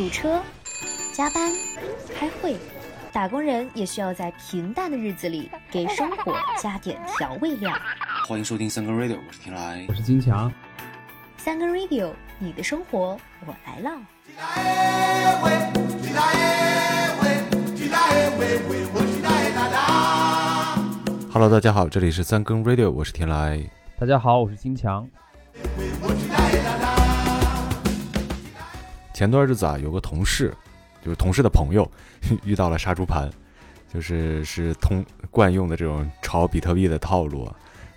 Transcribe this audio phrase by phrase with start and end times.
[0.00, 0.40] 堵车、
[1.12, 1.52] 加班、
[2.18, 2.56] 开会，
[3.12, 7.70] 打工人也需要在平淡的日子里给生活加点调味料。
[8.26, 9.92] 欢迎收听三更 radio，我是天来我。
[9.92, 10.50] 是金强。
[11.36, 13.90] 三更 radio，你的生活我来唠。
[21.30, 23.62] Hello，大家好，这里是三更 radio，我是天来。
[23.98, 25.06] 大家好，我是金强。
[29.20, 30.50] 前段日子啊，有个同事，
[31.04, 31.86] 就是同事的朋友，
[32.42, 33.30] 遇到了杀猪盘，
[33.92, 37.46] 就是是通惯用的这种炒比特币的套路。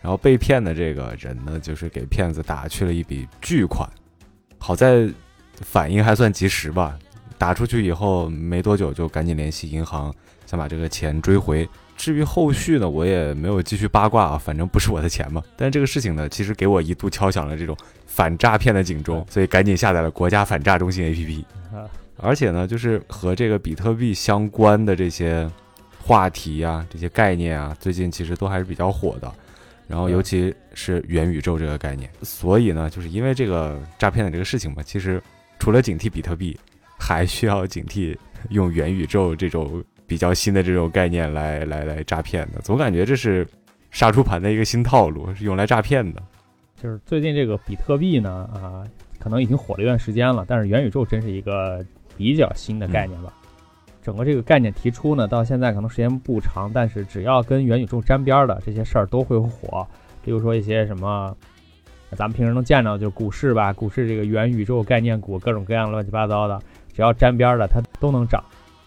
[0.01, 3.89] 然后被骗的这个人呢，就是给骗子打去了一笔巨款，
[4.57, 5.09] 好在
[5.61, 6.99] 反应还算及时吧。
[7.37, 10.13] 打出去以后没多久就赶紧联系银行，
[10.45, 11.65] 想把这个钱追回。
[12.03, 15.41] 至于后续呢，我也没有继续八卦啊，反正不是我的钱嘛。
[15.55, 17.73] 但是这个事情呢，其实给我一度敲响了这种
[18.05, 21.45] 反诈骗的警钟，所以赶紧下载了国家反诈中心 APP。
[21.73, 25.49] 啊，而且呢，就是和这个比特币相关的这些
[25.97, 29.33] 话题啊、这些概念啊，最近其实都还是比较火的。
[29.87, 35.23] 然后，尤其是元宇宙这个概念，所以呢，就是因为这个诈骗的这个事情吧，其实
[35.57, 36.59] 除了警惕比特币，
[36.99, 38.13] 还需要警惕
[38.49, 42.59] 用元宇宙这种比较新的这种概念来来来诈骗的。
[42.61, 43.47] 总感觉这是
[43.91, 46.21] 杀猪盘的一个新套路，是用来诈骗的。
[46.81, 48.83] 就是最近这个比特币呢，啊，
[49.19, 51.85] 可能已经火了一段时间了，但是元宇宙真是一个
[52.17, 53.33] 比较新的概念吧。
[54.01, 59.87] 整个这个概念提出呢，到现在可能时间不长，但是只要跟元宇宙沾边儿的这些事儿都会火。
[60.25, 61.33] 比如说一些什么，
[62.17, 66.59] 咱们平时能见到，就是股市吧，股市这个元宇宙概念股，各种各样乱七八糟的，
[66.93, 68.43] 只要沾边儿的它都能涨。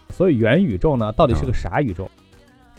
[0.09, 2.09] 所以元宇宙呢，到底是个啥宇宙？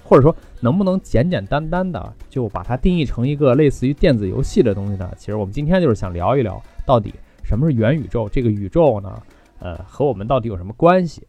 [0.02, 5.12] 或者说能不能简简单单的就把它定义成一个类似于电子游戏的东西呢？
[5.18, 7.12] 其实我们今天就是想聊一聊，到底
[7.44, 8.26] 什么是元宇宙？
[8.28, 9.22] 这个宇宙呢，
[9.58, 11.26] 呃，和我们到底有什么关系？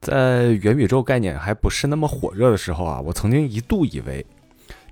[0.00, 4.24] 在元宇宙概念还不是那么火热的时候啊，我曾经一度以为，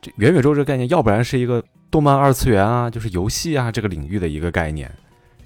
[0.03, 4.91] 这元宇宙这个概念，要不然是一个动漫二次元啊，就是游戏啊这个领域的一个概念，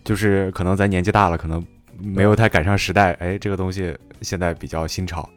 [0.03, 1.65] 就是可能咱年纪大了，可能
[2.03, 5.29] 没有太赶上时代，哎，这个东西现在比较新潮。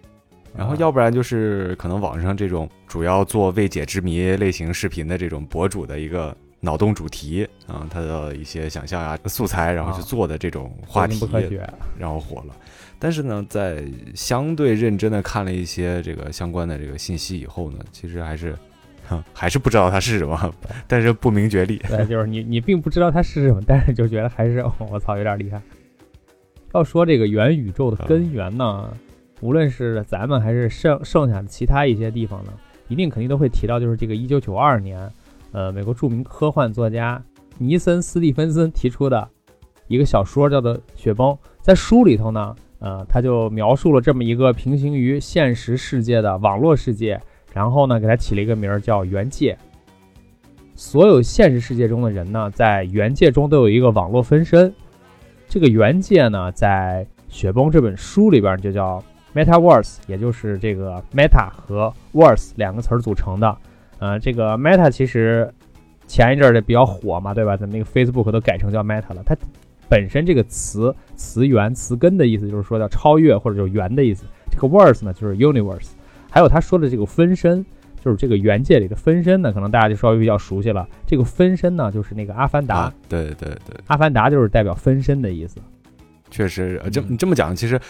[0.57, 11.69] 然后要不然就是可能网上这种主要做未解之谜类型视频的这种博主的一个脑洞主题啊，他的一些想象啊素材，然后去做的这种话题，不科学。
[11.97, 12.55] 然后火了。
[12.97, 13.83] 但是呢，在
[14.15, 18.57] 相对认真的看了一些这个相关的这个信息以后呢，其实还是，
[19.09, 20.55] 哼，还是不知道它是什么，
[20.87, 21.77] 但是不明觉厉。
[21.89, 25.61] 对，就是你你并不知道它是什么，但是就觉得还是、哦、我操有点厉害。
[26.75, 28.89] 要说这个元宇宙的根源呢，
[29.39, 32.51] 无论是咱们还是剩剩下的其他一些地方呢，
[32.89, 35.09] 一定肯定都会提到，就是这个一九九二年，
[35.53, 37.23] 呃，美国著名科幻作家
[37.57, 39.25] 尼森斯蒂芬森提出的
[39.87, 41.29] 一个小说叫做《雪崩》。
[41.61, 47.17] 在书里头呢，呃，他就描述了这么一个平行于现实世界的网络世界，
[47.53, 49.57] 然后呢，给它起了一个名儿叫元界。
[50.75, 54.73] 所有现实世界中的人呢，在元界中都有一个网络分身。
[55.55, 59.01] 这个元界呢，在《雪崩》这本书里边就叫
[59.33, 63.57] Metaverse，也就是这个 Meta 和 Verse 两个词儿组成的。
[63.99, 65.49] 呃，这个 Meta 其实
[66.07, 67.55] 前一阵儿的比较火嘛，对吧？
[67.55, 69.23] 咱们那个 Facebook 都改成叫 Meta 了。
[69.25, 69.33] 它
[69.87, 74.25] 本身这个词词源词根的意思就是说叫超越或者就是元的意思。
[74.51, 75.91] 这个 Verse 呢就是 Universe，
[76.29, 77.65] 还有他说的这个分身，
[78.05, 80.87] 就是这个原界里的分身呢，可能大家就稍微比较熟悉了。
[81.07, 82.75] 这个分身呢，就是那个阿凡达。
[82.81, 85.57] 啊，对对对，阿凡达就是代表分身的意思。
[86.29, 87.81] 确实，呃这嗯你这么讲，其实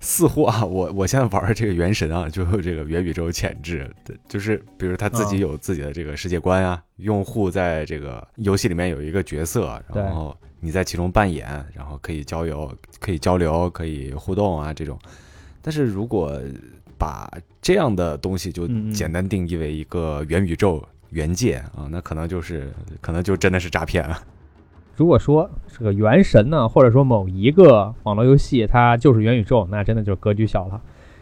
[0.00, 14.98] 似乎啊，我我现在玩的这个原神啊，就有这个元宇宙潜质，对就是比如他自己嗯有自己的这个世界观啊，用户在这个游戏里面有一个角色，然后你在其中扮演，然后可以交流、可以交流、可以互动啊这种。
[15.62, 16.40] 但是如果
[17.00, 17.26] 把
[17.62, 24.18] 这样的东西就简单定义为一个元宇宙、元界啊，那可能就是可能就真的是诈骗了。
[24.96, 30.78] 如果说这个元神呢，或者说某一个网络游戏它就是元宇宙，那真的就格局小了，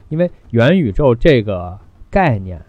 [0.09, 1.79] 因为元宇宙这个
[2.11, 2.61] 概念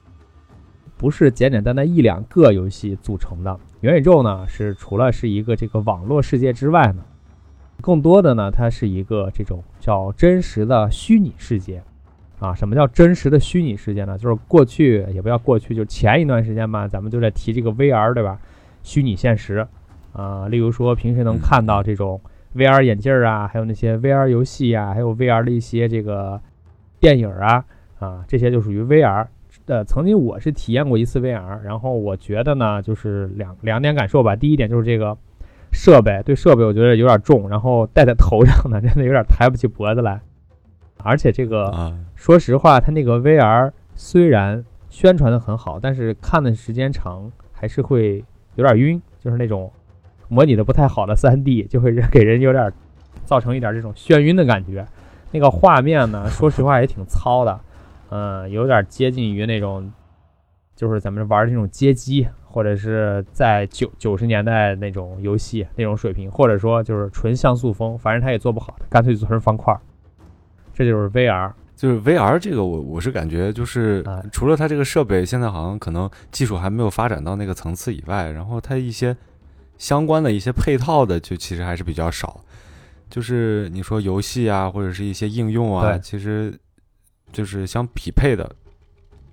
[0.95, 3.59] 不是简简单单一两个游戏组成的。
[3.81, 7.03] 元宇宙呢，是除了是一个这个网络世界之外呢，
[7.81, 11.81] 更多的呢，它是一个这种叫真实的虚拟世界。
[12.39, 14.17] 啊，什么叫真实的虚拟世界呢？
[14.17, 18.39] 就是过去也不要过去，就前一段时间吧，咱们就在提这个 VR，对吧？
[18.83, 19.67] 虚拟现实。
[20.11, 22.19] 啊、例如说平时能看到这种
[22.55, 26.41] VR 眼镜儿啊，还有那些 VR 游戏啊，还有 VR 的一些这个
[26.99, 27.63] 电影啊，
[27.99, 29.27] 啊，这些就属于 VR。
[29.67, 34.35] 呃，曾经我是体验过一次 VR，然后我觉得呢，就是两两点感受吧。
[34.35, 35.15] 第一点就是这个
[35.71, 40.19] 设备，对设备我觉得有点重，然后戴在头上呢，真的有点抬不起脖子来。
[41.03, 48.23] 而且这个，啊，说实话，它那个 VR 虽然宣传的很好，但是看的时间长还是会
[48.55, 49.71] 有点晕，就是那种
[50.27, 52.71] 模拟的不太好的 3D，就会给人有点
[53.25, 54.85] 造成一点这种眩晕的感觉。
[55.31, 57.59] 那个画面呢，说实话也挺糙的，
[58.09, 59.91] 嗯， 有点接近于那种，
[60.75, 69.79] 就是咱们玩那种街机，或者是在九九十年代那种游戏那种水平，或者说就是纯像素风，反正它也做不好，干脆做成方块儿。
[70.79, 79.13] 这就是 VR，就是 VR 这个我我是感觉就是啊除了它这个设备现在好像可能技术还没有发展到那个层次以外，然后它一些
[79.77, 82.39] 相关的一些配套的就其实还是比较少。
[83.09, 86.57] 就是你说游戏啊，或者是一些应用啊，其实
[87.33, 88.49] 就是相匹配的，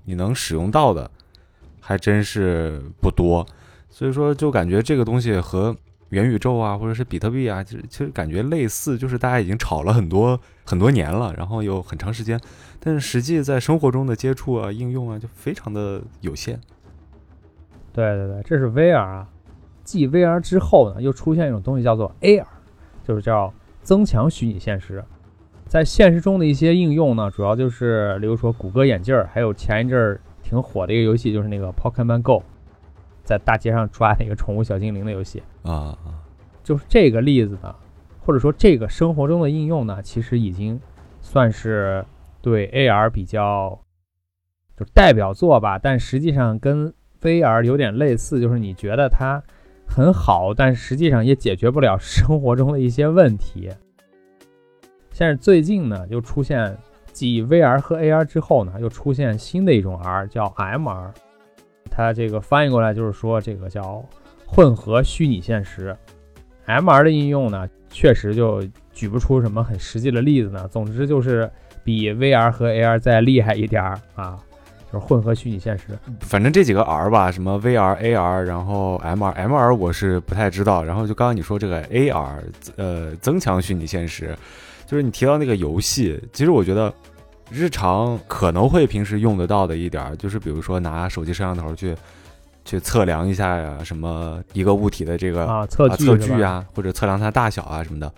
[0.04, 1.08] 你能使用到的
[1.78, 3.46] 还真是不多。
[3.88, 5.76] 所以说，就感觉这个东西和
[6.10, 12.40] 元宇宙啊，或者是比特币啊，其实其实感觉类似，就是大家已经炒了很多很多年了，然后有很长时间，
[12.78, 16.60] 但是实际在生活中的接触啊、应用啊，就非常的有限。
[17.92, 19.28] 对对对，这是 VR 啊。
[19.82, 22.44] 继 VR 之后呢，又出现一种东西叫做 AR，
[23.04, 25.04] 就是叫增强虚拟现实。
[25.68, 32.42] 在现实中的一些应用呢，主要就是比如说谷歌眼镜儿，还有前一阵儿挺火的一个游戏，就是那个 Pokemon Go，
[33.26, 35.42] 在大街上抓那个宠物小精灵的游戏。
[35.62, 35.98] 啊，
[36.62, 37.74] 就是这个例子呢，
[38.20, 40.80] 或者说这个生活中的应用呢，其实已经
[41.20, 42.04] 算是
[42.40, 43.78] 对 AR 比较
[44.76, 49.42] 就代表作吧，但实际上跟 VR 有点类似，就是你觉得它
[49.88, 53.70] 很好，但实际上也解决不了生活中的一些问题。
[55.18, 56.76] 但是最近呢，又出现
[57.10, 61.10] 继 VR 和 AR 之后呢，又出现新的一种 R，叫 MR。
[61.96, 64.04] 它这个翻译过来就是说，这个叫
[64.44, 65.96] 混合虚拟现实。
[66.66, 68.62] MR 的应用呢，确实就
[68.92, 70.68] 举不出什么很实际的例子呢。
[70.68, 71.50] 总之就是
[71.82, 74.38] 比 VR 和 AR 再厉害一点儿啊，
[74.92, 75.84] 就是混合虚拟现实。
[76.20, 80.84] 反正这几个 R 吧，什么 VR、AR，然后 MR、MR 我是不太知道。
[80.84, 82.42] 然后就刚刚你说这个 AR，
[82.76, 84.36] 呃，增强虚拟现实，
[84.86, 86.92] 就是你提到那个游戏，其实我觉得
[87.50, 91.94] 日常可能会平时用得到的一点儿，就是比如说拿手机摄像头去
[92.64, 98.12] 去测量一下呀，什么一个物体的这个啊，测距、测距，啊，或者测量它大小啊什么的。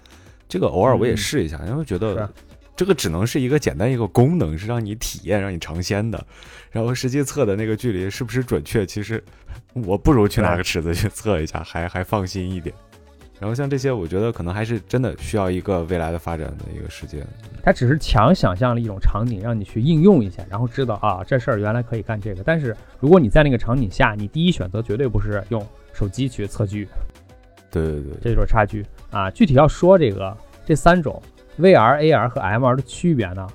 [0.49, 2.29] 这个偶尔我也嗯试一下，因为觉得
[2.75, 6.25] 这个只能是一个简单一个功能，是让你体验、让你尝鲜的。
[6.71, 9.23] 然后实际测的那个距离是不是准确，其实
[9.75, 12.75] 我不如去拿个尺子去测一下，还还放心一点。
[13.41, 17.25] 然后像这些，我觉得可能还是真的需要一个未来的发展的一个时间。
[17.63, 22.43] 它只是强想象了一种场景，让你去应用一下，然后知道啊，这事儿原来可以干这个。
[22.43, 26.89] 但是如果你在那个场景下，你第一选择绝对不是用手机去测距，
[27.71, 29.31] 对对对，这就是差距啊。
[29.31, 30.37] 具体要说这个
[30.67, 31.23] 这三种
[31.61, 33.47] VR、AR 和 MR 的区别呢，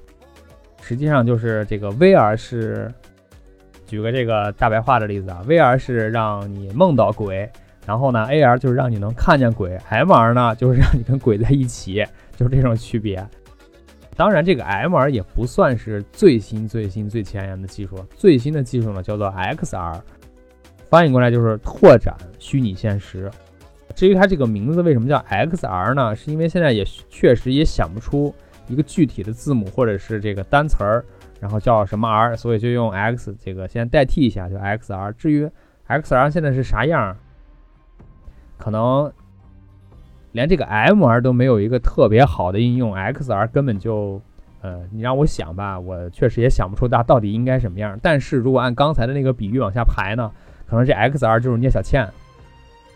[0.82, 2.90] 实际上就是这个 VR 是，
[3.86, 7.50] 举个这个大白话的例子啊，VR 是让你梦到鬼，
[7.86, 13.26] 然后呢 AR 就是让你能看见鬼，MR 呢就是让你跟鬼在一起， 就是这种区别。
[14.16, 17.98] 当然，这个 MR 也不算是最新、最新、最前沿的技术。
[18.16, 20.00] 最新的技术呢，叫做 XR，
[20.88, 23.32] 翻译过来就是拓展虚拟现实。
[23.96, 26.16] 至于它这个名字为什么叫 XR 呢？
[26.16, 28.34] 是因为现在也确实也想不出
[28.68, 31.04] 一个具体的字母或者是这个单词儿，
[31.40, 35.12] 然后叫什么 R，所以就用 X 这个先代替一下，就 XR。
[35.18, 35.50] 至于
[35.88, 37.18] XR 现在是啥样，
[38.64, 39.12] 可能
[40.32, 44.22] 连这个 MR 都没有一个特别好的应用，XR 根本就，
[44.62, 48.00] 呃，你让我想吧，我确实也想不出它到底应该什么样。
[48.02, 50.32] 但是如果按刚才的那个比喻往下排呢，
[50.66, 52.08] 可能这 XR 就是聂小倩。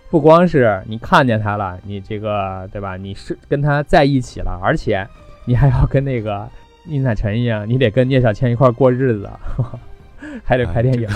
[0.10, 2.96] 不光是你看见他了，你这个对吧？
[2.96, 5.06] 你是跟他在一起了，而且
[5.44, 6.48] 你还要跟那个
[6.86, 9.30] 宁采臣一样，你得跟聂小倩一块过日子，
[10.46, 11.10] 还得拍电影。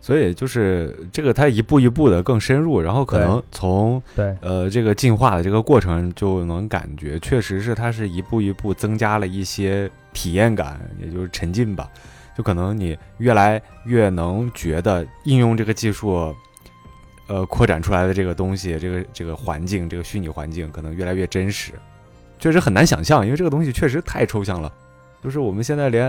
[0.00, 11.88] 所以就是这个，它一步一步的更深入，然后可能从对呃这个进化的这个过程就能感觉，确实是它是一步一步增加了一些体验感，也就是沉浸吧。
[12.36, 16.34] 就可能你越来越能觉得应用这个技术，
[17.26, 21.72] 呃，扩展出来的这个东西，这个这个环境，这个虚拟环境，可能越来越真实。
[22.38, 24.72] 确实很难想象，因为这个东西确实太抽象了。
[25.22, 26.08] 就是我们现在连，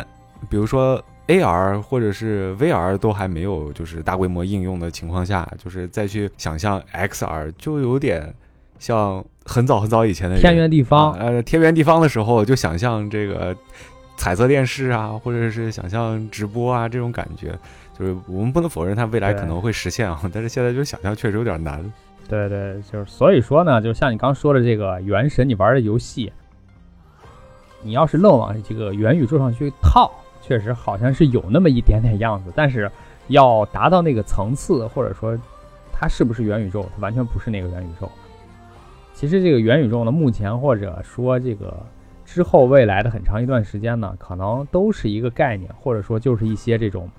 [0.50, 8.34] 比如说 AR 或者是 VR 都还没有就是大规模应用的情况下，就是再去想象 XR，就有点
[8.80, 13.56] 像很早很早以前的天圆地方啊，呃，天圆地方的时候就想象这个
[14.18, 17.58] 彩色电视啊，或者是想象直播啊这种感觉，
[17.98, 21.84] 就是我们不能否认它未来可能会实现啊， 但是现在就是想象确实有点难。
[22.28, 26.32] 对对，就是所以说呢，就像你刚说的这个《原神》，你玩的游戏，
[27.82, 30.10] 你要是愣往这个元宇宙上去套，
[30.52, 32.92] 确实好像是有那么一点点样子，但是
[33.28, 35.38] 要达到那个层次，或者说
[35.94, 38.12] 它是不是元宇宙，它完全不是那个元宇宙。
[39.14, 41.74] 其实这个元宇宙呢，目前或者说这个
[42.26, 47.10] 之后未来的很长一段时间呢，可能都是一个概念，或者说就是一些这种。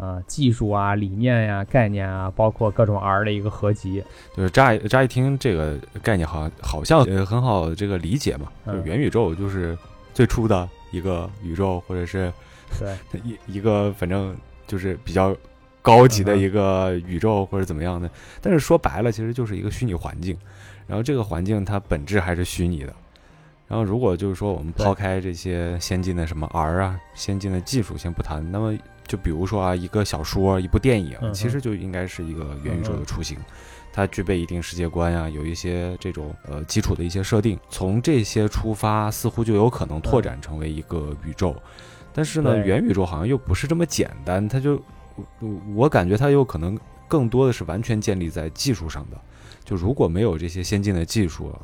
[0.00, 4.00] 呃，技术啊、理念呀、概念啊，包括各种 R 的一个合集，
[4.32, 9.76] 就是乍一乍一听这个概念好，好像呃很好这个理解嘛，就是嗯元宇宙就是
[10.14, 12.32] 最初的一个宇宙，或者是
[12.78, 15.36] 对 一一个反正就是比较
[15.80, 18.10] 高级的一个宇宙或者怎么样的。
[18.40, 20.36] 但是说白了，其实就是一个虚拟环境，
[20.86, 22.94] 然后这个环境它本质还是虚拟的。
[23.66, 28.74] 然后如果就是说我们抛开这些先进的什么 R 啊、先进的技术先不谈，那么
[29.06, 33.36] 就比如说啊，一个小说、一部电影，其实就应该是一个元宇宙嗯的雏形。
[33.92, 41.54] 它具备一定世界观呀、有一些这种呃基础的一些设定，从这些出发，似乎就有可能拓展成为一个宇宙。
[42.18, 44.74] 但是呢，元宇宙好像又不是这么简单，它就
[45.38, 49.16] 我我感觉它有可能更多的是完全建立在技术上的。
[49.64, 51.56] 就如果没有这些先进的技术，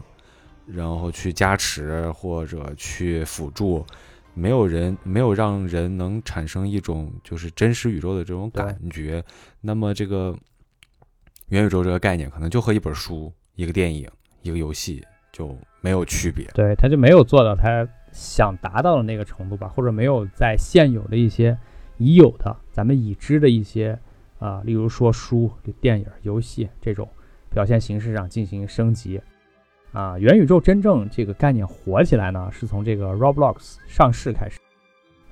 [0.65, 3.85] 然后去加持或者去辅助，
[4.33, 9.25] 没有人没有让人能产生一种就是真实宇宙的这种感觉，
[9.61, 10.39] 那么这个
[11.49, 14.09] 元宇宙这个概念可能就和一本书、一个电影、
[14.43, 16.47] 一个游戏就没有区别。
[16.55, 17.85] 对，他就没有做到他
[18.15, 21.59] 想达到的那个程度吧，或者没有在现有的一些
[21.99, 23.99] 已有的咱们已知的一些
[24.39, 27.09] 啊、例如说书、电影、游戏这种
[27.51, 29.21] 表现形式上进行升级。
[29.93, 34.59] 啊，元宇宙真正这个概念火起来呢，是从这个 Roblox 上市开始。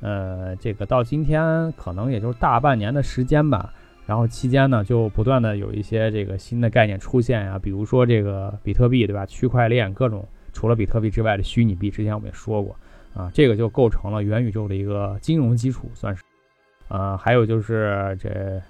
[0.00, 3.72] 呃，这个到今天可能也就是大半年的时间吧。
[4.06, 9.24] 然后期间呢，就不断的有一些这个新的概念出现呀，比如说这个比特币，对吧？
[9.26, 12.76] 区块链各种除了比特币之外的虚拟币，之前我们也说过
[13.14, 16.22] 啊，这个就构成了元宇宙的一个金融基础，算是。
[16.88, 18.60] 呃，还有就是这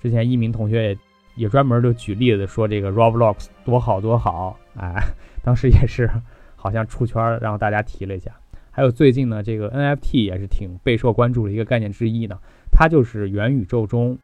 [0.00, 0.98] 之前一鸣同学也
[1.34, 4.94] 也专门就举例子说这个 Roblox 多好多好，哎，
[5.42, 6.08] 当时也是
[6.54, 8.30] 好像出圈，让大家提了一下。
[8.70, 12.38] 还有最近呢，这个 NFT 也是挺备受关注的一个概念之一呢，
[12.70, 14.18] 它就是元宇宙中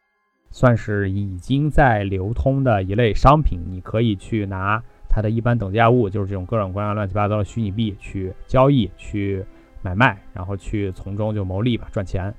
[0.51, 4.83] 算是已经在流通的一类商品，你可以去拿
[5.15, 9.45] 它的一般等价物，就是这种各种各样乱七八糟的虚拟币去交易、去
[9.83, 12.35] 买卖，然后去从中就牟利吧，赚钱。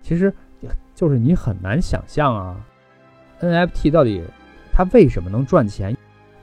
[0.00, 0.32] 其实
[0.94, 2.64] 就是你很难想象啊
[3.40, 4.22] ，NFT 到底
[4.72, 5.96] 它为什么能赚钱？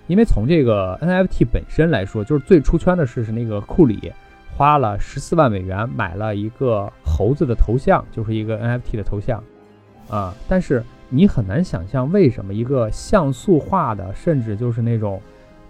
[0.08, 4.12] 因为从这个 NFT 本身来说，就是最出圈的是是那个库里
[4.58, 9.42] 花了十四万美元买了一个猴子的头像，就是一个 NFT 的头像
[10.10, 10.34] 啊。
[10.48, 15.20] 但是你很难想象为什么一个像素化的，甚至就是那种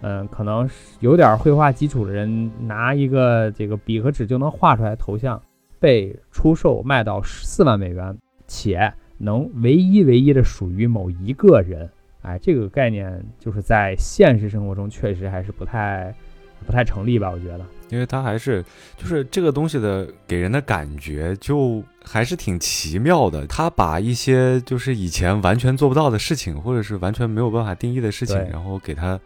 [0.02, 0.70] 嗯，可能
[1.00, 5.42] 有点绘画基础的人拿一个这个笔和纸就能画出来头像，
[5.80, 8.18] 被出售卖到十四万美元，
[8.48, 11.90] 且能唯一唯一的属于某一个人。
[12.22, 16.14] 哎，这个概念就是在现实生活中确实还是不太
[16.66, 17.30] 不太成立吧？
[17.32, 17.62] 我觉得。
[17.90, 18.64] 因为它还是
[18.98, 23.46] 就是这个东西的给人的感觉就还是挺奇妙的。
[23.48, 29.20] 它把一些就是以前完全做不到的事情，或者是完全没有办法定义的事情，然后给它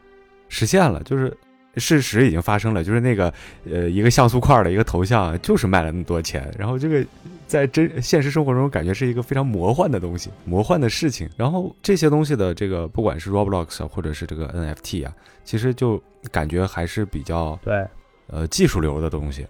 [0.50, 1.02] 实现了。
[1.04, 1.36] 就是
[1.76, 3.34] 事实已经发生了，就是那个
[3.70, 6.50] 呃一个像素块的一个头像，就是卖了那么多钱。
[6.58, 7.06] 然后这个
[7.48, 11.30] 在真现实生活中感觉是一个非常魔幻的东西，魔幻的事情。
[11.36, 16.02] 然后这些东西的这个不管是 Roblox 啊或者是这个 NFT 啊，其实就
[16.32, 17.86] 感觉还是比较对。
[18.28, 19.46] 呃，技术流的东西，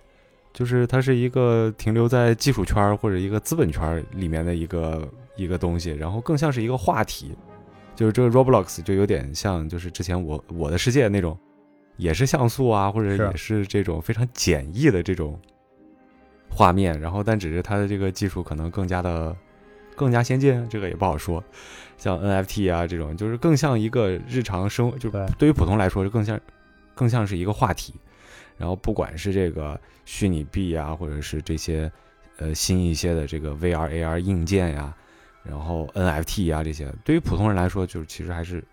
[0.52, 7.36] 就是它是一个停留在技术圈或者一个资本圈里面的一个一个东西，然后更像是一个话题。
[7.96, 11.38] 就是这个 Roblox 就有点像，就是之前我我的世界那种，
[11.98, 15.40] 也是像素啊，或者也是这种非常简易的这种
[16.50, 19.36] 画面，然后但只是它的这个技术可能更加的
[19.96, 21.44] 更加先进，这个也不好说。
[21.96, 26.40] 像 NFT 啊这种，就是更像一个日常生活，就是对于普通来说，就更像
[26.96, 27.94] 更像是一个话题。
[28.58, 31.92] 然后不管是这个虚拟币啊，或者是这些
[32.38, 34.96] 呃新一些的这个 VR、AR 硬件呀，
[35.44, 38.64] 然后 NFT 啊这些，对于普通人来说，就是其实还是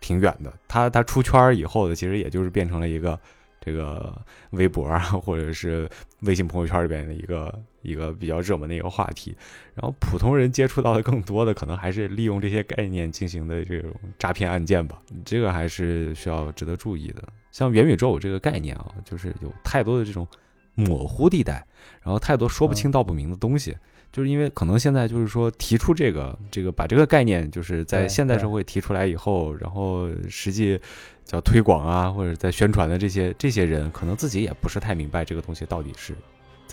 [0.00, 0.52] 挺远的。
[0.68, 3.18] 它它出圈以后的，其实也就是变成了一个
[3.60, 4.14] 这个
[4.50, 5.88] 微博啊，或者是
[6.20, 9.36] 微信朋友圈里边的一个一个比较热门的一个话题。
[9.74, 15.00] 然后普通人接触到的更多的，可能还是利用这些概念进行的这种诈骗案件吧。
[15.24, 17.22] 这个还是需要值得注意的。
[17.52, 20.26] 像元宇宙这个概念啊，就是有太多的这种
[20.74, 21.64] 模糊地带，
[22.02, 23.76] 然后太多说不清道不明的东西。
[24.12, 30.78] 就是因为可能现在就是说提出这个这个把这个概念就是在现代社会提出来以后，然后实际
[31.24, 36.14] 叫推广啊或者在宣传的这些这些人，可能自己也不是太明白这个东西到底是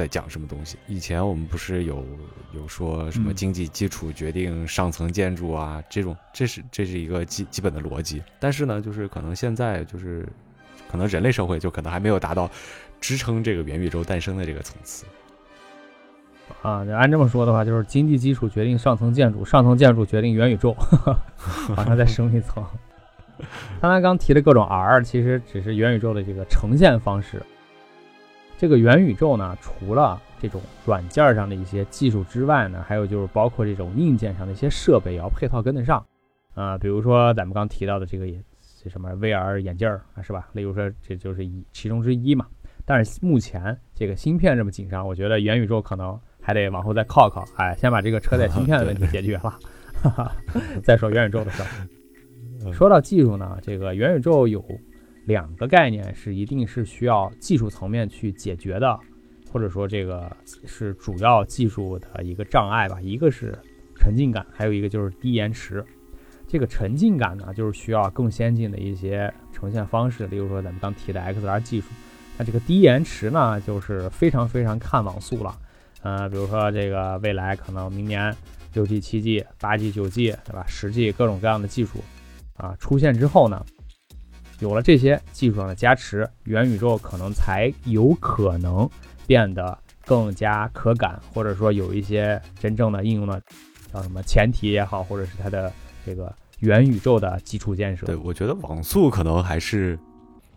[0.01, 0.77] 在讲什么东西。
[0.88, 2.03] 以前我们不是有
[2.55, 10.27] 有说什么嗯经济基础决定上层建筑啊，这种这是这是一个基基本的逻辑，但是呢，就是可能现在就是
[10.89, 12.50] 可能人类社会就可能还没有达到
[13.00, 15.05] 支撑这个元宇宙诞生的这个层次。
[16.63, 20.75] 啊，按这么说的话，就是经济基础决定上层建筑，上层建筑决定元宇宙，
[21.75, 22.65] 往上再升一层。
[23.81, 27.41] 刚才刚提的各种 R，其实只是元宇宙的这个呈现方式。
[28.62, 36.06] 这个元宇宙呢，除了这种软件上的一些技术之外呢，还有就是包括这种硬件上的一些设备也要配套跟得上。
[36.53, 38.39] 啊、比如说咱们刚提到的这个也
[38.80, 40.48] 这什么 VR 眼镜儿啊，是吧？
[40.53, 42.46] 例如说这就是一其中之一嘛。
[42.86, 49.58] 但是目前这个芯片这么紧张，我觉得元宇宙可能还得往后再靠靠，哎，先把这个车载芯片的问题解决了，
[50.03, 50.32] 哈哈，
[50.84, 52.72] 再说元宇宙的事儿。
[52.72, 54.63] 说到技术呢，这个元宇宙有
[55.31, 59.00] 两个概念是一定是需要技术层面去解决的，
[59.51, 60.29] 或者说这个
[60.65, 63.00] 是主要技术的一个障碍吧。
[63.01, 63.57] 一个是
[63.95, 65.83] 沉浸感，还有一个就是低延迟。
[66.47, 71.88] 这个沉浸感呢，就是需要更先进的一些呈现方式，例如说咱们刚提的 XR 技术。
[72.38, 75.57] 那这个低延迟呢，就是非常非常看网速了。
[76.01, 78.35] 呃，比如说这个未来可能明年
[78.73, 80.65] 六 G、七 G、八 G、九 G，对吧？
[80.67, 82.00] 十 G 各种各样的技术
[82.57, 83.63] 啊出现之后呢，
[84.62, 88.89] 有了这些技术上的加持，元宇宙可能才有可能
[89.27, 93.41] 变得更加可感，或者说有一些真正的应用的
[93.91, 95.74] 叫什么前提也好，或者是它的
[96.06, 98.06] 这个元宇宙的基础建设。
[98.06, 99.98] 对，我觉得网速可能还是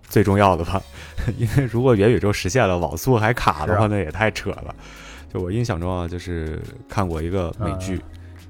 [0.03, 0.83] 最重要的吧，
[1.39, 4.75] 因为如果元宇宙实现了，网速还卡的话，那也太扯了。
[5.33, 8.03] 就我印象中啊，就是看过一个美剧，嗯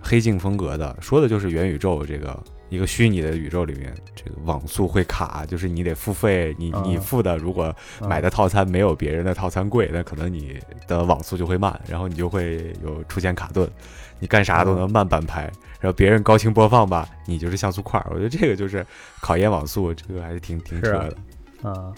[0.03, 2.39] 黑镜风格的，说的就是元宇宙这个
[2.75, 13.71] 一个虚拟的宇宙里面，这个网速会卡，就是你得付费，你你嗯付的如果嗯买的套餐没有别人的套餐贵，那可能你的网速就会慢，然后你就会有出现卡顿，
[14.19, 15.43] 你干啥都能慢半拍，
[15.81, 18.07] 然后别人高清播放吧，你就是像素块儿。
[18.11, 18.85] 我觉得这个就是
[19.21, 21.17] 考验网速，这个还是挺挺扯的。
[21.69, 21.93] 啊、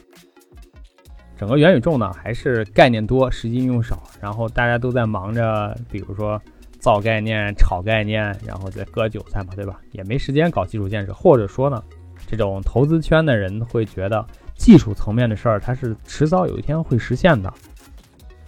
[1.39, 6.41] 整个元宇宙呢，还是概念多，实际应用少，然后大家都在忙着，比如说
[6.87, 9.81] 造概念、炒概念，然后再割韭菜嘛，对吧？
[9.91, 11.83] 也没时间搞基础建设，或者说呢，
[12.29, 17.53] 这种投资圈的人会觉得技术层面的事儿，它是迟早有一天会实现的。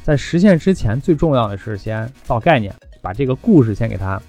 [0.05, 2.73] 在实现之前，最重要的是先造概念，
[3.03, 4.23] 把这个故事先给它，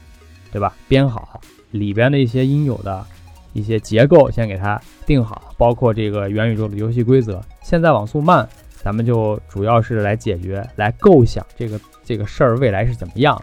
[0.51, 0.75] 对吧？
[0.87, 3.05] 编好里边的一些应有的
[3.53, 7.39] 一些结构先给它定好，包括这个元宇宙的游戏规则。
[7.61, 13.39] 现在网速慢，咱们就主要是来解决、来构想这个这个事儿未来是怎么样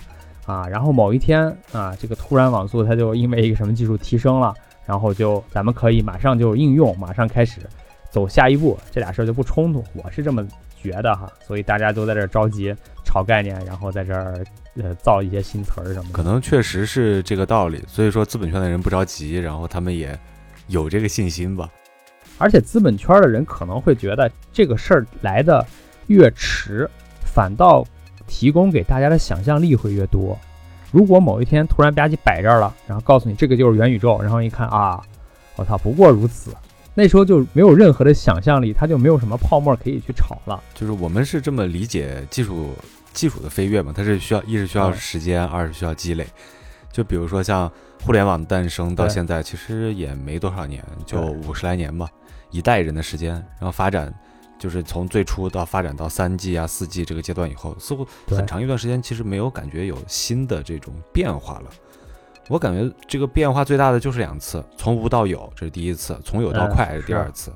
[0.47, 0.67] 啊。
[0.67, 4.55] 然后某一天啊，这个突然网速它就因为一个什么技术提升了，
[4.87, 7.61] 然后就咱们可以马上就应用，马上开始
[8.11, 9.85] 走下一步，这俩事儿就不冲突。
[9.93, 10.47] 我是这么
[10.81, 14.45] 觉得哈，所以大家都在这儿着急炒概念，然后在这儿
[14.77, 16.13] 呃造一些新词儿什么的。
[16.13, 20.19] 可能确实是这个道理，所以说资本圈的人不着急，然后他们也
[20.69, 21.69] 有这个信心吧。
[22.39, 25.67] 而且资本圈的人可能会觉得这个事儿来的
[26.09, 26.89] 越迟，
[27.25, 27.83] 反倒
[28.27, 30.39] 提供给大家的想象力会越多。
[30.93, 35.03] 如果某一天突然吧唧摆这儿了，然后告诉你这个就是元宇宙，然后一看啊，
[35.57, 36.55] 我操，不过如此，
[36.95, 40.63] 那时候就没有任何的想象力，它就没有什么泡沫可以去炒了。
[40.75, 42.75] 就是我们是这么理解技术
[43.13, 46.27] 技术的飞跃嘛，它是需要一是需要嗯时间，二是需要积累。
[46.93, 47.71] 就比如说像
[48.03, 52.09] 互联网诞生到现在，其实也没多少年，就五十来年吧，
[52.51, 54.15] 一代人的时间，然后发展
[54.59, 61.71] 就是从最初到发展到三 G 啊、四 G 这个阶段以后，似乎很长一段时间其实没有感觉有新的这种变化了。
[62.49, 67.53] 我感觉这个变化最大的就是两次，从无到有，这是第一次；从有到嗯快，是是第二次。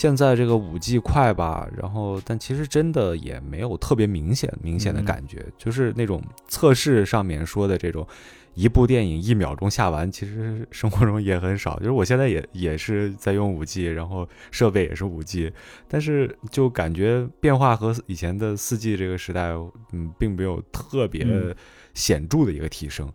[0.00, 8.06] 现在这个五 G 快吧，然后但其实真的也没有特别明显明显的嗯感觉，就是那种测试上面说的这种
[8.54, 11.76] 一部电影一秒钟下完，其实生活中也很少。
[11.82, 15.52] 就是我现在也也是在用五 G，然后设备也是五 G，
[15.88, 19.48] 但是就感觉变化和以前的四 G 这个时代，
[19.90, 21.52] 嗯，并没有特别嗯
[21.92, 23.12] 显著的一个提升。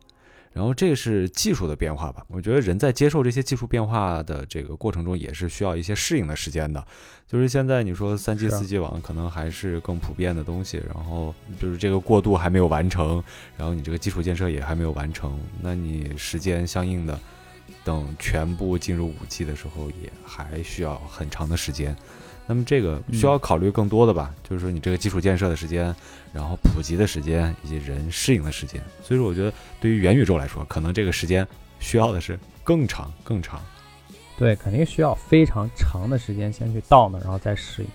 [0.53, 2.23] 然后这是技术的变化吧？
[2.27, 6.85] 我觉得人在接受这些技术变化的这个过程中，也是需要一些适应的时间的。
[7.27, 13.23] 就是现在你说三 G、四 G 网可能还是更普遍的东西，然后就是这个过渡还没有完成，
[13.57, 17.19] 然后你这个基础建设也还没有完成，那你时间相应的
[17.83, 21.95] 等全部进入五 G 的时候，也还需要很长的时间。
[22.53, 25.85] 那么这个需要考虑更多的吧，就是说你这个基础建设的时间，
[26.31, 28.79] 然后普及的时间以及人适应的时间。
[29.01, 31.47] 所以说，我觉得对于元宇宙来说，可能这个时间
[31.79, 33.59] 需要的是更长更长。
[34.37, 37.87] 对，肯定需要非常长的时间先去到那，然后再适应。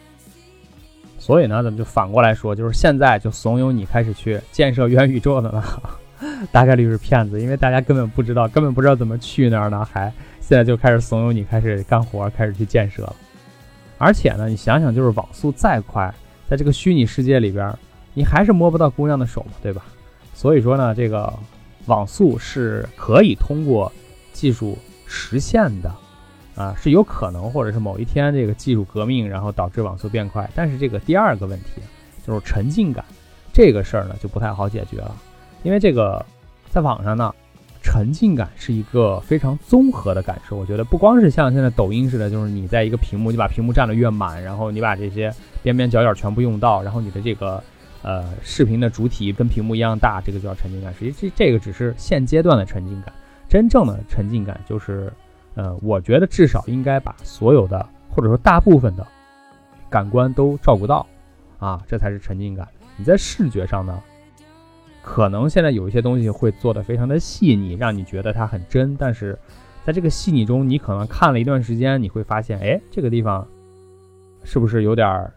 [1.21, 5.62] 所以呢，咱们就反过来说，就是现在就怂恿你开始去建设元宇宙的呢，
[6.51, 13.14] 大概率是骗子，因为大家根本不知道，根本不知道怎么去那儿呢，还现在就开始怂恿你开始干活，开始去建设了。
[13.99, 16.15] 而且呢，你想想，就是网速再快，
[16.49, 17.77] 在这个虚拟世界里边，
[18.15, 19.85] 你还是摸不到姑娘的手嘛，对吧？
[20.35, 21.33] 所以说呢，这个
[21.87, 23.93] 网速是可以通过
[24.33, 25.93] 技术实现的。
[26.55, 30.51] 啊，是有可能，或者是某一天这个技术革命，然后导致网速变快。
[30.57, 31.81] 但是这个第二个问题
[32.27, 33.05] 就是沉浸感，
[33.53, 35.15] 这个事儿呢就不太好解决了。
[35.63, 36.27] 因为这个
[36.69, 37.33] 在网上呢，
[37.90, 40.59] 沉浸感是一个非常综合的感受。
[40.59, 47.64] 我觉得不光是像现在抖音似的，就是你在一个屏幕，你把屏幕占得越满，然后你把这些边边角角全部用到，然后你的这个
[48.03, 50.92] 呃视频的主体跟屏幕一样大，这个叫沉浸感。
[50.92, 53.14] 实际这这个只是现阶段的沉浸感，
[53.48, 55.11] 真正的沉浸感就是。
[55.55, 59.05] 呃，我觉得至少应该把所有的或者说大部分的
[59.90, 61.05] 感官都照顾到，
[61.59, 62.68] 啊，这才是沉浸感。
[62.96, 64.01] 你在视觉上呢，
[65.09, 69.37] 可能现在有一些东西会做的非常的细腻，让你觉得它很真，但是
[69.83, 73.49] 在这个细腻中，你可能看了一段时间，你会发现，哎，这个地方
[74.44, 75.33] 是不是有点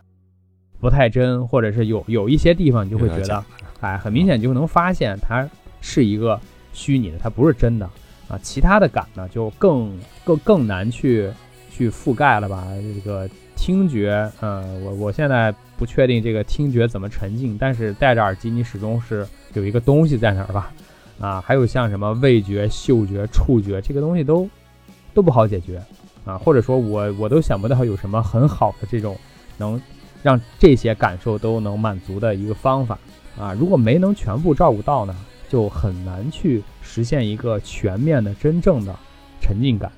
[0.82, 3.46] 不太真，或者是有有一些地方你就会觉得，
[3.80, 5.48] 哎，很明显你就能发现它
[5.80, 6.38] 是一个
[6.74, 7.90] 虚拟的，它不是真的。
[8.28, 11.30] 啊，其他的感呢就更更更难去
[11.70, 12.68] 去覆盖了吧？
[12.96, 13.30] 这个
[13.62, 20.74] 听觉，嗯，我我现在不确定这个听觉怎么沉浸，但是戴着耳机你始终是有一个东西在那儿吧？
[21.20, 24.50] 啊，还有像什么味觉、嗅觉、触觉，这个东西都
[25.14, 25.80] 都不好解决
[26.26, 29.16] 啊，或者说我我都想不到有什么很好的这种
[29.60, 29.80] 能
[30.24, 32.98] 让这些感受都能满足的一个方法
[33.40, 35.16] 啊，如果没能全部照顾到呢？
[35.48, 38.96] 就很难去实现一个全面的、真正的
[39.40, 39.92] 沉浸感，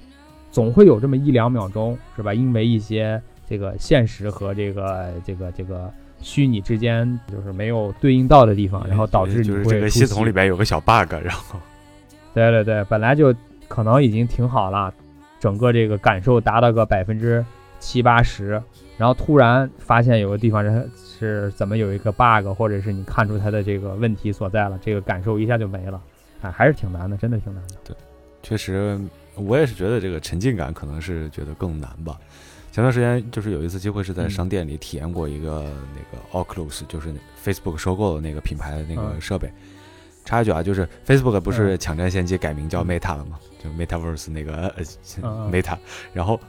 [0.51, 2.33] 总会有这么一两秒钟，是吧？
[2.33, 3.21] 因为一些
[3.53, 11.59] 这个现实和这个这个这个虚拟之间就是没有对应到的地方，然后导致就是这个系统里边有个小 bug，然后，
[12.33, 13.31] 对对对，本来就
[13.67, 14.91] 可能已经挺好了，
[15.39, 17.45] 整个这个感受达到个百分之
[17.79, 18.59] 七八十。
[18.97, 26.01] 然后突然发现有个地方是是怎么有一个 bug，或者是你看出它的这个问题所在了，这个感受一下就没了，
[26.41, 27.75] 哎，还是挺难的，真的挺难的。
[27.83, 27.95] 对，
[28.41, 28.99] 确实，
[29.35, 32.17] 我也是觉得这个沉浸感可能是觉得更难吧。
[32.73, 37.13] 前段时间就是有一次机会是在商店里体验过一个那个 Oculus，就是
[37.45, 39.47] Facebook 收购的那个品牌的那个设备。
[40.25, 43.37] 插一句啊，就是 Facebook 不是抢占先机改名叫 Meta 了吗？
[43.63, 44.73] 就 Metaverse 那个
[45.51, 45.77] Meta，
[46.13, 46.39] 然后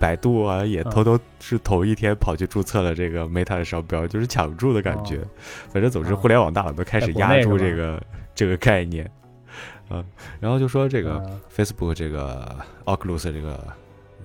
[0.00, 5.20] 百度啊也偷偷是头一天跑去注册了这个 Meta 的商标，就是抢注的感觉。
[5.70, 8.02] 反正总之，互联网大佬都开始压住这个
[8.34, 9.08] 这个概念，
[9.90, 10.04] 嗯，
[10.40, 11.22] 然后就说这个
[11.54, 13.62] Facebook 这个 Oculus 这个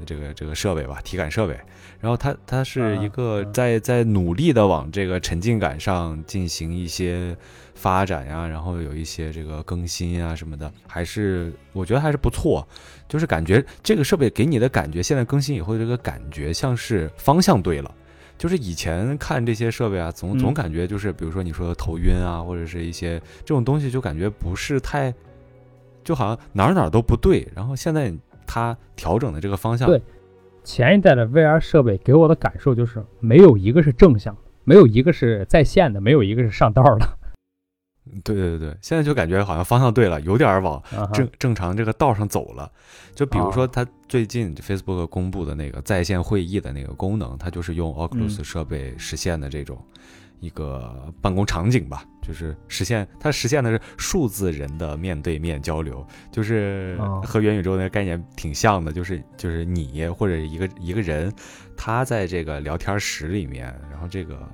[0.04, 1.60] 这个这个设备吧，体感设备，
[2.00, 7.36] 然后它它是一个在在努力的往这个沉浸感上进行一些。
[7.76, 12.66] 发展呀，然后有一些这个更新啊什么的，还是我觉得还是不错。
[13.10, 17.94] 就是感觉这个设备给你的感觉，现在更新以后这个感觉像是方向对了。
[18.38, 25.14] 就是以前看这些设备啊，总总感觉就是，比如说你说头晕啊，或者是一些这种东西，就感觉不是太，
[26.04, 27.46] 就好像哪儿哪儿都不对。
[27.56, 28.14] 然后现在
[28.54, 30.00] 它调整的这个方向，对。
[30.64, 37.18] 前一代的 VR 设备给我的感受就是没有一个是正向，没有一个是在线的，没有一个是上道的。
[38.24, 40.82] 对对对对，现在就感觉好像方向对了，有点往
[41.14, 42.72] 正正常这个道上走了。
[43.16, 49.78] 就比如说，他最近 Facebook 公布的那个在线会议的那个功能，它就是用 Oculus 设备实现的这种
[50.40, 61.34] 一个办公场景吧，就是实现它实现的是数字人的面对面交流，就是和元宇宙那个概念挺像的，就是就是你或者一个一个人，
[61.78, 64.50] 他在这个聊天室里面，然后这个。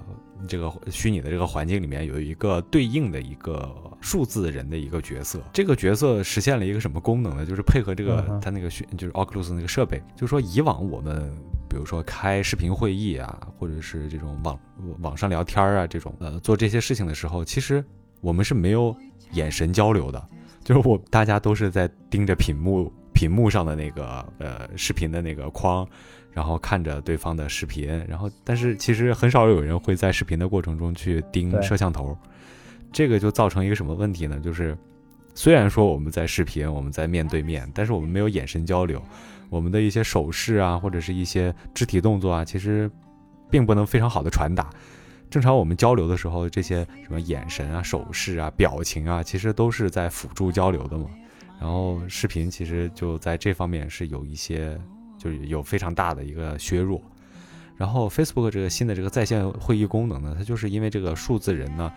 [0.47, 7.45] 这个虚拟的这个环境里面有一个对应的一个数字人的一个角色，这个角色实现了一个什么功能呢？
[7.45, 11.29] 就是配合这个它那个虚，就是 Oculus 那个设备，就是说以往我们
[11.69, 14.60] 比如说开视频会议啊，或者是这种网
[14.99, 17.84] 网上聊天啊，这种呃做这些事情的时候，其实
[18.21, 18.95] 我们是没有
[19.32, 20.27] 眼神交流的，
[20.63, 25.88] 就是我大家都是在盯着屏幕 屏幕上的那个呃视频的那个框。
[26.32, 32.15] 然后看着对方的视频，然后但是其实很少有人会在视频的过程中去盯摄像头，
[32.93, 34.39] 这个就造成一个什么问题呢？
[34.39, 34.77] 就是
[35.34, 39.03] 虽然说我们在视频，我们在面对面，但是我们没有眼神交流，
[39.49, 42.89] 我们的一些手势啊，或者是一些肢体动作啊，其实
[43.49, 44.69] 并不能非常好的传达。
[45.29, 51.05] 正常我们交流的时候，这些什么眼神啊、手势啊、表情啊，其实都是在辅助交流的嘛。
[51.59, 54.79] 然后视频其实就在这方面是有一些，
[55.17, 57.01] 就是有非常大的一个削弱。
[57.75, 61.91] 然后 Facebook 这个新的这个在线会议功能呢，它就是因为这个数字人呢。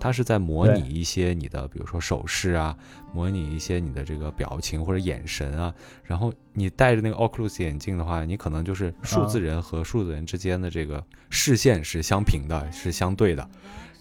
[0.00, 2.76] 它是在模拟一些你的，比如说手势啊，
[3.12, 5.74] 模拟一些你的这个表情或者眼神啊。
[6.02, 13.48] 然后你戴着那个 Oculus 眼镜的话，你可能就是数字人和数字人之间的这个视线是相平的，是相对的。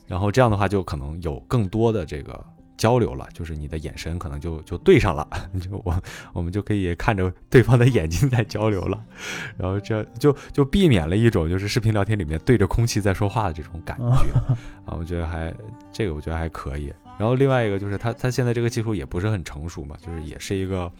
[0.06, 2.46] 然后这样的话，就可能有更多的这个。
[2.84, 5.26] 交流了，就是你的眼神可能就就对上了，
[5.62, 9.02] 就我我们就可以看着对方的眼睛在交流了，
[9.58, 14.06] 然后这就就避免了一种就是视频聊天里面对着空气在说话的这种感觉
[14.86, 15.54] 啊，我觉得还
[15.94, 16.92] 这个我觉得还可以。
[17.18, 20.92] 然后另外一个就是它它现在这个技术也不是很成熟嘛，就是也是一个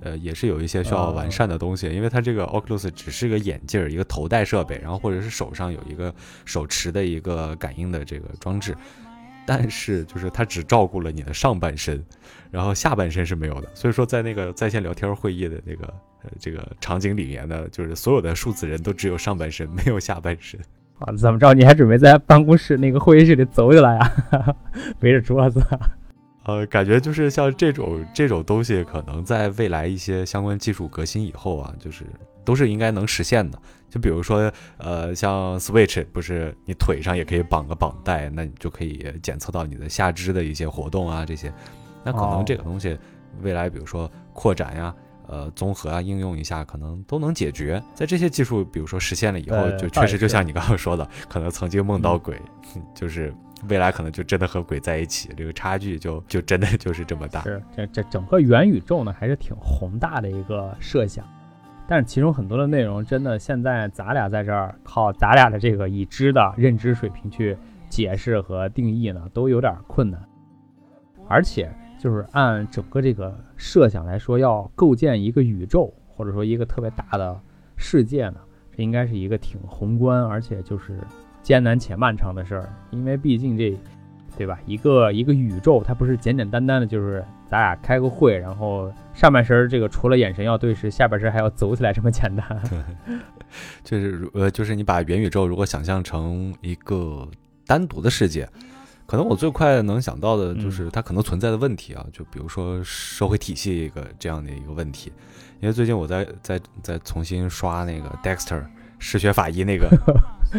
[0.00, 8.76] 呃也是有一些需要完善的东西，因为它这个 Oculus 只是个眼镜儿，一个头戴设备，然后或者是手上有一个手持的一个感应的这个装置。
[9.46, 12.02] 但是就是他只照顾了你的上半身，
[12.50, 13.68] 然后下半身是没有的。
[13.74, 15.86] 所以说，在那个在线聊天会议的那个
[16.22, 20.58] 呃这个场景里面呢，就是所有的数字人都只有上半身，没有下半身。
[20.98, 21.52] 啊，怎么着？
[21.52, 24.12] 你还准备在办公室那个会议室里走起来呀？
[25.00, 25.60] 围着桌子？
[26.44, 32.04] 呃，感觉就是像这种这种东西，可能在未来一些相关技术革新以后啊，就是
[32.44, 33.58] 都是应该能实现的。
[33.94, 41.52] 就比如说，呃，像 Switch 不是你腿上也可以绑个绑带，那你就可以检测到你的下肢的一些活动啊，这些。
[42.02, 42.98] 那可能这个东西
[43.40, 44.92] 未来，比如说扩展呀，
[45.28, 47.80] 呃，综合啊，应用一下，可能都能解决。
[47.94, 52.36] 在这些技术，比如说实现了以后，就确实就像你刚刚说的，可能曾经梦到鬼，
[52.96, 53.32] 就是。
[53.68, 57.40] 未来可能就真的和鬼在一起，这个差距就就真的就是这么大。
[57.44, 61.24] 是这这整个元宇宙呢，还是挺宏大的一个设想，
[61.86, 67.56] 但是其中很多的内容真的现在咱俩在这儿靠咱俩的这个已知的认知水平去
[67.88, 70.20] 解释和定义呢，都有点困难。
[71.28, 77.38] 而且就是按整个这个设想来说，要构建一个宇宙或者说一个特别大的
[77.76, 78.40] 世界呢，
[78.76, 80.98] 这应该是一个挺宏观，而且就是。
[81.44, 83.78] 艰难且漫长的事儿，因为毕竟这，
[84.34, 84.58] 对吧？
[84.64, 87.22] 一个一个宇宙，它不是简简单单的，就是
[87.54, 92.44] 咱俩开个会，然后上半身这个除了眼神要对视，下半身还要走起来这么简单。
[93.84, 97.28] 对，就是呃，就是你把元宇宙如果想象成一个
[97.64, 98.48] 单独的世界，
[99.06, 105.12] 可能我最快能想到的就是它可能存在的问题啊，就比如说社会体系一个这样的一个问题。
[105.60, 108.64] 因为最近我在在在重新刷那个 Dexter
[108.98, 109.88] 嗜血法医那个。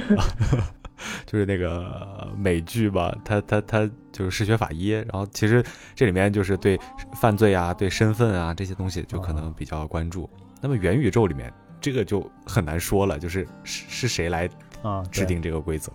[1.25, 6.79] 就是那个美剧吧，他他他就是嗜血法医，然后其实这里面就是对
[7.13, 10.29] 犯罪啊、对身份啊这些东西就可能比较关注。
[10.62, 14.49] 那么元宇宙里面这个就很难说了，就是是是谁来
[14.81, 15.91] 啊制定这个规则，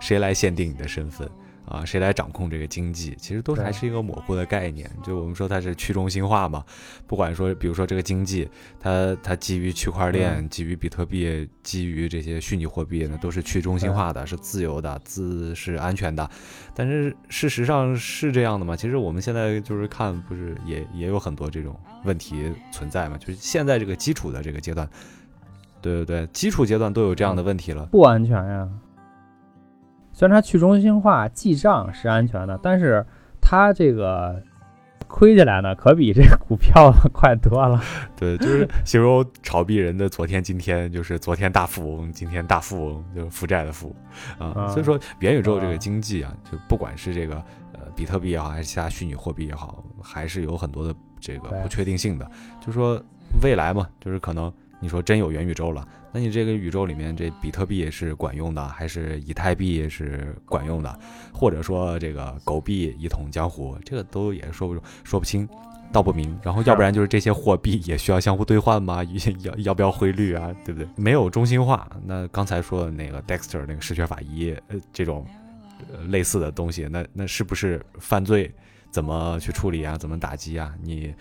[0.00, 1.28] 谁来限定你的身份？
[1.72, 3.16] 啊，谁来掌控这个经济？
[3.18, 4.90] 其实都是还是一个模糊的概念。
[5.02, 6.62] 就我们说它是去中心化嘛，
[7.06, 8.46] 不管说，比如说这个经济，
[8.78, 16.28] 它它基于区块链，基于比特币，基于这些虚拟货币，那都是去中心化的，是自由的，自是安全的。
[16.74, 18.76] 但是事实上是这样的吗？
[18.76, 23.16] 其实我们现在就是看，不是也也有很多这种问题存在嘛？
[23.16, 24.86] 就是现在这个基础的这个阶段，
[25.80, 28.68] 对对对，基础阶段都有这样的问题了，不安全呀。
[30.12, 33.04] 虽然它去中心化记账是安全的，但是
[33.40, 34.42] 它这个
[35.08, 37.82] 亏起来呢，可比这个股票快多了。
[38.16, 43.94] 对，就是形容炒币人的昨天、今天，就是昨天大富翁，今天大富翁，就是负债的富
[44.38, 44.68] 啊。
[44.68, 47.36] 所以说，元宇宙这个经济啊，就不管是这个
[47.72, 52.30] 呃比特币也好，还是其他虚拟货币也好，还是有很多的这个不确定性的。
[52.60, 53.02] 就是说
[53.42, 54.52] 未来嘛，就是可能。
[54.80, 60.98] 你说真有元宇宙了，那你这个宇宙里面这比特币是管用的，还是以太币是管用的，
[61.32, 65.48] 或者说这个狗币一统江湖，这个都也说不说不清，
[65.90, 66.38] 道不明。
[66.42, 69.02] 然后要不然就是这些货币也需要相互兑换吗？
[69.40, 70.54] 要要不要汇率啊？
[70.64, 70.88] 对不对？
[70.96, 71.90] 没有中心化。
[72.04, 75.26] 那刚才说的那个 Dexter 那个嗜血法医，呃，这种
[76.08, 78.52] 类似的东西，那那是不是犯罪？
[78.90, 79.96] 怎么去处理啊？
[79.96, 80.74] 怎么打击啊？
[80.82, 81.14] 你？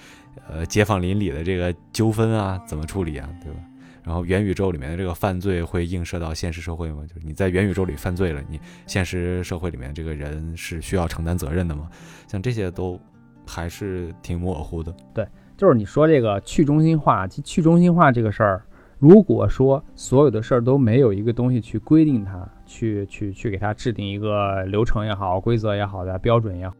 [0.47, 3.60] 呃，街坊邻里的这个纠纷啊，怎么处理啊，对吧？
[4.04, 7.04] 然后元宇宙里面的这个犯罪会映射到现实社会吗？
[7.08, 11.90] 就是你在元宇宙里犯罪了，你现实社会里面这个人是需要承担责任的吗？
[12.28, 13.00] 像这些都
[13.46, 14.92] 还是挺模糊的。
[15.14, 18.64] 对，就是你说这个去中心化，去中心化这个事儿，
[18.98, 26.76] 如果说所有的事儿都没有一个东西去规定它，去去去给它制定一个流程也好，规则也好的标准也好，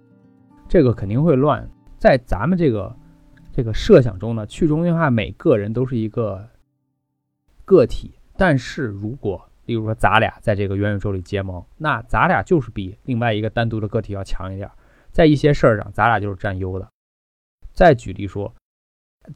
[0.68, 1.70] 这个肯定会乱。
[1.98, 2.96] 在咱们这个。
[3.54, 6.48] 这个设想中呢，去中心化每个人都是一个
[7.72, 14.70] 个体，但是如果例如说咱俩在这个元宇宙里结盟，那咱俩就是比另外一个单独的个体要强一点，
[15.10, 16.86] 在一些事儿上咱俩就是占优的。
[17.72, 18.54] 再举例说，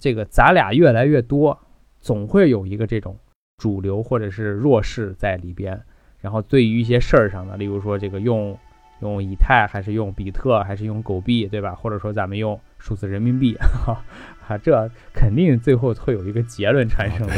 [0.01, 1.57] 这个咱俩越来越多，
[2.01, 3.17] 总会有一个这种
[3.57, 5.81] 主流或者是弱势在里边。
[6.19, 8.59] 然后对于一些事儿上的，例如说这个用
[8.99, 11.73] 用以太还是用比特还是用狗币，对吧？
[11.73, 14.03] 或者说咱们用数字人民币，哈，
[14.61, 17.33] 这肯定最后会有一个结论产生的。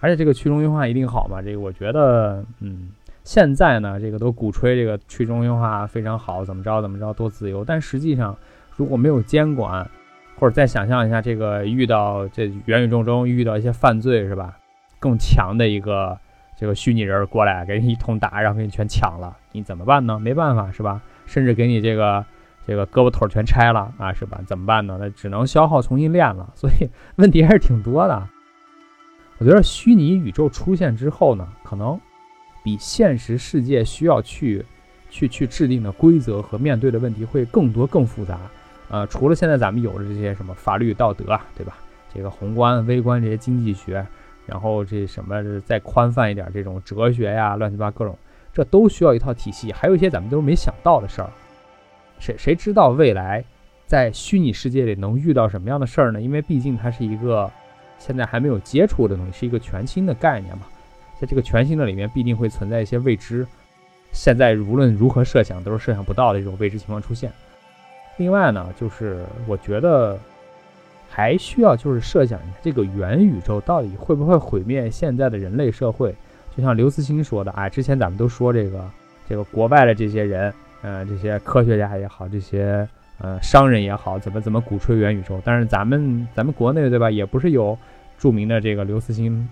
[0.00, 1.40] 而且这个去中心化一定好嘛？
[1.42, 2.88] 这个我觉得，嗯，
[3.24, 7.64] 现在呢，这个都鼓吹这个去中心化非常好，怎么着怎么着多自由。
[7.64, 8.36] 但实际上
[8.76, 9.88] 如果没有监管，
[10.38, 14.56] 或者再想象一下，这个遇到这元宇宙中遇到一些犯罪是吧？
[14.98, 16.18] 更强的一个。
[16.58, 20.18] 这个虚拟人过来给你一通打，然后给你全抢了，你怎么办呢？
[20.18, 21.02] 没办法是吧？
[21.26, 22.24] 甚至给你这个
[22.66, 24.40] 这个胳膊腿全拆了啊，是吧？
[24.46, 24.96] 怎么办呢？
[24.98, 26.50] 那只能消耗重新练了。
[26.54, 28.26] 所以问题还是挺多的。
[29.38, 32.00] 我觉得虚拟宇宙出现之后呢，可能
[32.62, 34.64] 比现实世界需要去
[35.10, 38.38] 去去制定的规则和面对的问题会更多更复杂。
[38.88, 41.76] 呃，除了现在咱们有的这些什么法律道德啊，对吧？
[42.14, 44.06] 这个宏观微观这些经济学。
[44.46, 48.16] 然后这什么再宽泛一点，这种哲学呀，乱七八各种，
[48.52, 49.72] 这都需要一套体系。
[49.72, 51.28] 还有一些咱们都没想到的事儿，
[52.20, 53.44] 谁谁知道未来
[53.86, 56.20] 在虚拟世界里能遇到什么样的事儿呢？
[56.20, 57.50] 因为毕竟它是一个
[57.98, 60.66] 现在还没有接触的东西，是一个全新的概念嘛。
[61.20, 63.46] 在这个全新的里面，必定会存在一些未知，
[64.12, 67.32] 现在无论如何设想都是设想不到的这种未知情况出现。
[68.16, 70.18] 另外呢，就是我觉得。
[71.08, 76.14] 还需要就是设想一下，这个元宇宙到底会不会毁灭现在的人类社会？
[76.54, 78.84] 就像刘慈欣说的，啊，之前咱们都说这个，
[79.26, 82.86] 这个国外的这些人，呃，这些科学家也好，这些
[83.18, 85.40] 呃商人也好，怎么怎么鼓吹元宇宙？
[85.44, 87.76] 但是咱们咱们国内对吧，也不是有
[88.18, 89.48] 著名的这个刘慈欣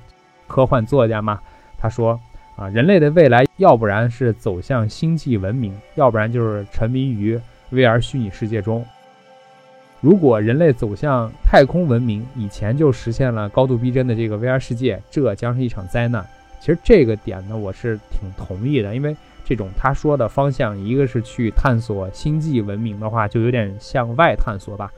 [0.47, 1.41] 科幻作家嘛？
[1.79, 2.19] 他说
[2.57, 7.41] 啊，人类的未来要不然是走向星际文明，要不然就是沉迷于
[7.73, 8.85] VR 虚拟世界中。
[10.01, 16.25] 如果人类走向太空文明，以前就实现了高度逼真的这个 VR 世界，这将是一场灾难。
[16.61, 24.91] 其实这个点呢，我是挺同意的，因为这种他说的方向，一个是去探索星际文明的话，就有点向外探索吧，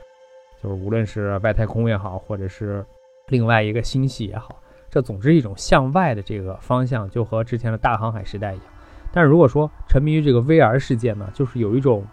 [0.63, 2.83] 就是无论是外太空也好，或者是
[3.27, 4.55] 另外一个星系也好，
[4.89, 8.65] 这总之一种向外的这个方向，就和之前的大航海时代一样。
[9.11, 12.03] 但是如果说沉迷于这个 VR 世界呢，就是有一种。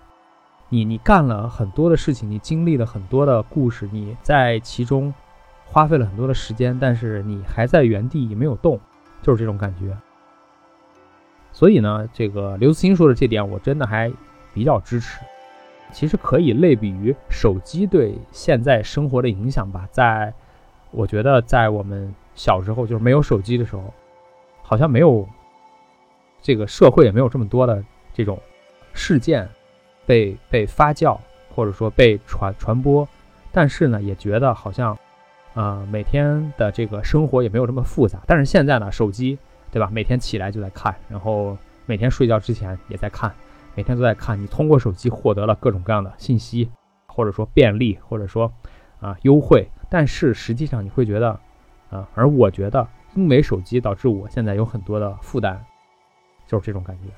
[0.71, 5.13] 你你干了很多的事情，你经历了很多的故事，你在其中
[5.67, 8.81] 花费了很多的时间，但是你还在原地没有动，
[9.23, 9.97] 就是这种感觉。
[11.55, 14.13] 所以呢，这个刘慈欣说的这点，我真的还
[14.53, 15.21] 比较支持。
[15.93, 19.89] 其实可以类比于手机对现在生活的影响吧。
[19.91, 20.35] 在
[20.91, 23.95] 我觉得，在我们小时候，就是没有手机的时候，
[24.63, 25.27] 好像没有
[26.43, 28.39] 这个社会也没有这么多的这种
[28.93, 29.49] 事件。
[30.07, 31.17] 被被发酵，
[31.55, 33.09] 或者说被传传播，
[33.51, 34.95] 但是呢，也觉得好像，
[35.55, 38.19] 呃，每天的这个生活也没有这么复杂。
[38.27, 39.39] 但是现在呢，手机，
[39.75, 39.91] 对吧？
[39.91, 43.35] 每天起来就在看，然后每天睡觉之前也在看，
[43.75, 44.41] 每天都在看。
[44.41, 46.71] 你通过手机获得了各种各样的信息，
[47.09, 48.53] 或者说便利，或者说
[49.01, 49.67] 啊优惠。
[49.91, 51.31] 但是实际上你会觉得，
[51.91, 55.61] 啊，而我觉得，因为手机导致我现在有很多的负担，
[56.47, 57.09] 就是这种感觉。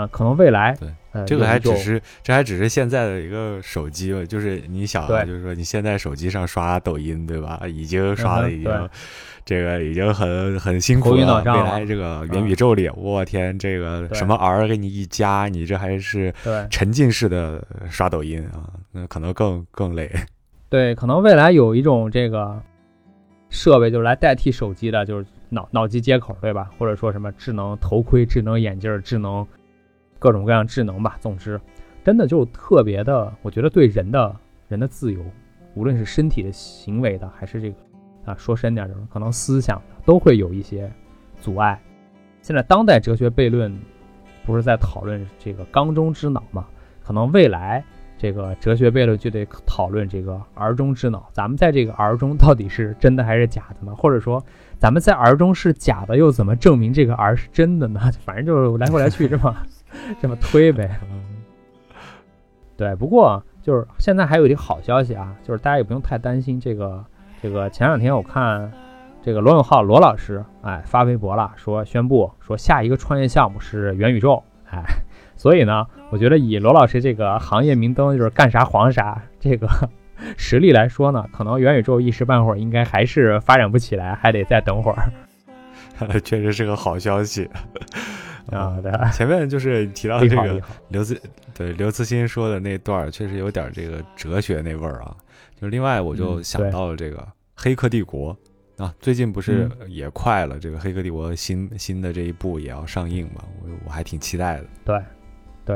[0.00, 7.60] 啊，可能未来对，这个还只是这还只是现在的一个手机吧，就是你想，啊就是说你现在手机上刷抖音，对吧？
[7.68, 8.88] 已经刷的已经，
[9.44, 11.42] 这个已经很很辛苦了。
[11.44, 16.32] 未来这个元宇宙里，我天，这个什么 R 给你一加，你这还是
[16.70, 20.10] 沉浸式的刷抖音啊，那可能更更累。
[20.70, 22.62] 对，可能未来有一种这个
[23.48, 26.70] 设备，就是来代替手机的，就是脑脑机接口，对吧？
[26.78, 29.44] 或者说什么智能头盔、智能眼镜、智能。
[30.20, 31.60] 各种各样智能吧，总之，
[32.04, 34.36] 真的就特别的，我觉得对人的
[34.68, 35.20] 人的自由，
[35.74, 37.76] 无论是身体的行为的，还是这个
[38.26, 40.88] 啊说深点就是可能思想的，都会有一些
[41.40, 41.80] 阻碍。
[42.42, 43.76] 现在当代哲学悖论
[44.44, 46.66] 不是在讨论这个缸中之脑吗？
[47.02, 47.82] 可能未来
[48.16, 51.28] 这个哲学悖论就得讨论这个儿中之脑。
[51.32, 53.94] 咱们在这个儿中到底是真的还是假的呢？
[53.96, 54.44] 或者说，
[54.78, 58.00] 咱们在儿中是假的，又怎么证明这个儿是真的呢？
[58.24, 59.56] 反正就是来回来去这么。
[60.20, 60.98] 这么推呗，
[62.76, 62.94] 对。
[62.96, 67.04] 不过就是现在还有一个好消息啊，就是大家也不用太担心这个
[67.42, 67.68] 这个。
[67.70, 68.70] 前两天我看
[69.22, 74.82] 这个罗永浩罗老师哎发微博了，说宣布说下一个创业项目是元宇宙哎。
[75.36, 79.66] 所以呢，我觉得以罗老师这个行业明灯就是干啥黄啥这个
[80.36, 85.10] 实力来说呢，可能元宇宙一时半会儿应该还是发展不起来，还得再等会儿。
[86.24, 87.48] 确实是个好消息
[88.50, 88.78] 啊。
[88.82, 91.20] 对， 前面就是提到这个刘慈
[91.54, 95.16] 对刘慈欣说的那段，确实有点这个哲学那味儿啊。
[95.60, 97.18] 就另外，我就想到了这个
[97.54, 98.36] 《黑客帝国》
[98.82, 104.66] 啊，最近不是也快了，这个《黑客帝国》新新的这一部也要上映嘛，我我还挺期待的。
[104.84, 105.00] 对。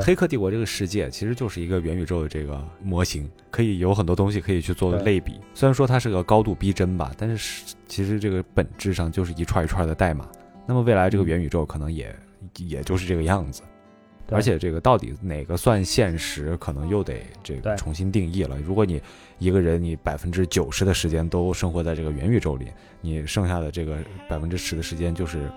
[0.01, 5.39] 黑客帝国这个世界其实就是一个元宇宙的这个模型，可以有很多东西可以去做类比。
[5.53, 10.27] 虽然说它是个高度逼真吧，但是其实这个本质上就是一串一串的代码。
[10.65, 12.13] 那么未来这个元宇宙可能也
[12.57, 13.61] 也就是这个样子。
[14.31, 18.57] 而且这个到底哪个算现实，可能又得这个重新定义了。
[18.59, 19.01] 如果你
[19.37, 22.67] 一个人你百分之九十的时间都生活在这个元宇宙里，
[23.01, 25.49] 你剩下的这个百分之十的时间就是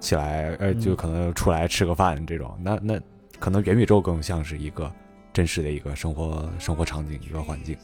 [0.00, 3.00] 起来呃就可能出来吃个饭这种，那那。
[3.38, 4.92] 可能元宇宙更像是一个
[5.32, 7.74] 真实的一个生活生活场景一个环境，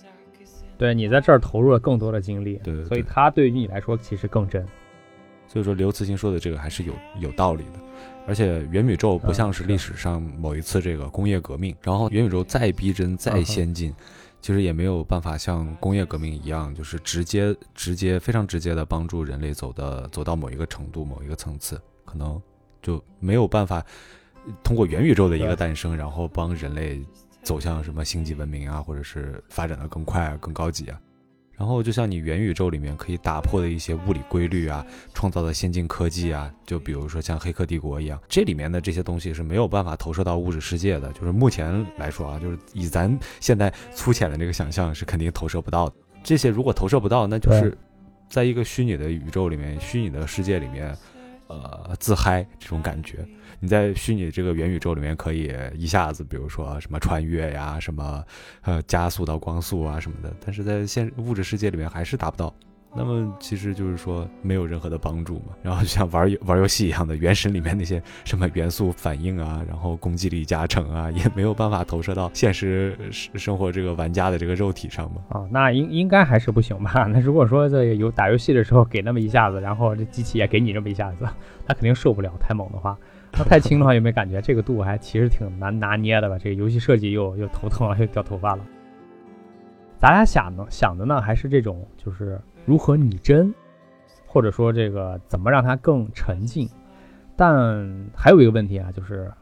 [0.76, 4.62] 对你在这儿投入了更多的精力，对，所以它对于你来说其实更真。
[5.48, 7.80] 所以说刘慈欣说的这个还是有有道理的，
[8.26, 13.94] 而且元宇宙不像是历史上某一次这个工业革命，然后元宇宙再逼真再先进，
[14.40, 22.40] 其实也没有办法像工业革命一样，就是直接直接非常直接的帮助人类走的走到某一个程度某一个层次，可能
[22.82, 23.84] 就没有办法。
[24.62, 27.04] 通过元宇宙的一个诞生，然后帮人类
[27.42, 31.00] 走向什么星际文明啊，或者是发展的更快啊、更高级啊。
[31.58, 34.84] 然后就像你元宇宙里面可以打破的一些物理规律啊，
[35.14, 41.10] 创造的先进科技啊，就比如说像《黑客帝国》一样，这里面的这些东西是没有办法投射到物质世界的。
[41.12, 45.94] 就是目前来说啊，就是以咱现在粗浅的这个想象是肯定投射不到的。
[46.22, 47.76] 这些如果投射不到，那就是
[48.28, 50.94] 在一个虚拟的宇宙里面、虚拟的世界里面，
[51.48, 53.26] 呃，自嗨这种感觉。
[53.60, 58.24] 你在虚拟这个元宇宙里面，可以一下子，比如说什么穿越呀，什么
[58.62, 62.54] 呃加速到光速啊什么的，但是在现物质世界里面还是达不到。
[62.94, 65.54] 那么其实就是说没有任何的帮助嘛。
[65.62, 75.20] 然后就像玩玩游戏一样的，原神里面那些什么元素反应啊，然后攻击力加成啊， 也没有办法投射到现实生活这个玩家的这个肉体上嘛。
[75.28, 77.06] 啊，那应应该还是不行吧？
[77.12, 81.24] 那如果说这有打游戏的时候给那么一下子，然后这机器也给你这么一下子，
[81.66, 82.96] 他肯定受不了，太猛的话。
[83.38, 86.38] 那太轻的话有没有感觉这个度还其实挺难拿捏的吧？
[86.38, 88.64] 这个游戏设计又又头疼了，又掉头发了。
[89.98, 93.54] 咱俩想的想的呢，还是这种就是如何拟真，
[94.26, 96.68] 或者说这个怎么让它更沉浸。
[97.34, 99.32] 但还有一个问题啊，就是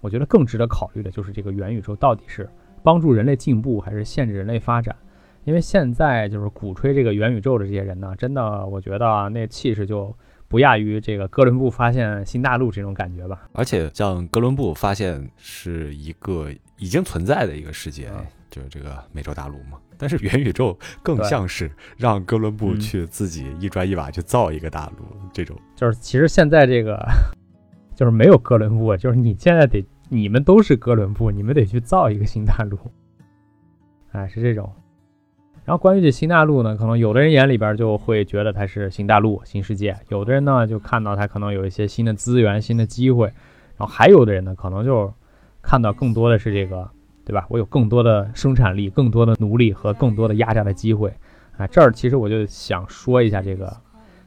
[0.00, 2.48] 我觉得更值得考虑的就是这个元宇宙到底是
[2.84, 4.94] 帮助人类进步还是限制人类发展？
[5.42, 10.14] 因为现在就是鼓吹这个元宇宙的这些人呢，真的我觉得那气势就。
[10.46, 13.48] 不亚于这个哥伦布发现新大陆这种感觉吧？
[13.54, 18.08] 而且像哥伦布发现是一个已经存在的一个世界，
[18.50, 19.78] 就是这个美洲大陆嘛。
[19.96, 25.56] 但是元宇宙更像是让哥伦布去自己一砖一瓦去造一个大陆，这种。
[25.74, 26.98] 就是其实现在这个
[27.94, 32.78] 就是没有哥伦布，就是你现在得你们都是哥伦布，你们得去造一个新大陆，
[34.12, 34.70] 哎，是这种。
[35.64, 43.28] 然后关于这新大陆呢，可能有的人眼里边就会觉得它是新大陆、新世界；有的人呢就看到它可能有一些新的资源、新的机会；
[43.78, 45.10] 然后还有的人呢，可能就
[45.62, 46.90] 看到更多的是这个，
[47.24, 47.44] 对吧？
[47.48, 51.12] 我有更多的生产力、更多的奴隶和更多的压榨的机会
[51.56, 51.66] 啊！
[51.66, 53.66] 这儿其实我就想说一下这个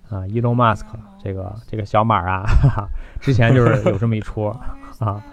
[0.09, 0.85] 啊，Elon Musk
[1.23, 2.87] 这个这个小马啊，哈哈，
[3.19, 4.45] 之前就是有这么一出
[4.99, 5.23] 啊，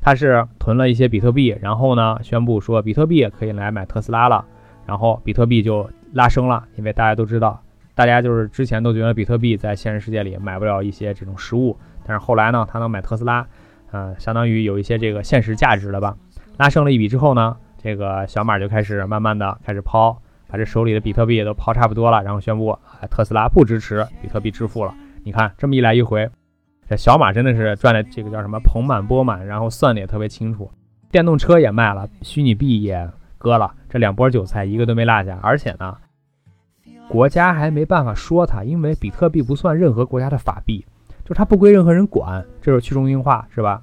[0.00, 4.44] 他是囤了一些比特币，然后呢宣布说比特币可以来买特斯拉了。
[4.86, 7.58] 然后比特币就拉升了，因为大家都知道，
[7.94, 13.46] 大家就是之前都觉得比特币在现实世界里买不了一些这种实物，但是后来呢，他能买特斯拉，
[13.92, 16.14] 嗯，相当于有一些这个现实价值了吧？
[16.56, 22.78] 拉升了一笔之后呢，这个小马就开始慢慢的开始抛，把这手里的比特币也都抛差不多了，然后宣布
[23.10, 24.94] 特斯拉不支持比特币支付了。
[25.24, 26.28] 你看这么一来一回，
[26.88, 30.70] 这小马真的是赚的这个叫什么盆满钵满，然后算的也特别清楚，
[31.10, 33.10] 电动车也卖了，虚拟币也。
[33.36, 35.38] 割了这两波韭菜，一个都没落下。
[35.42, 35.94] 而且呢，
[37.10, 40.82] 国家还没办法说他，因为比特币不算任何国家的法币，
[41.22, 43.82] 就是它不归任何人管，这是去中心化，是吧？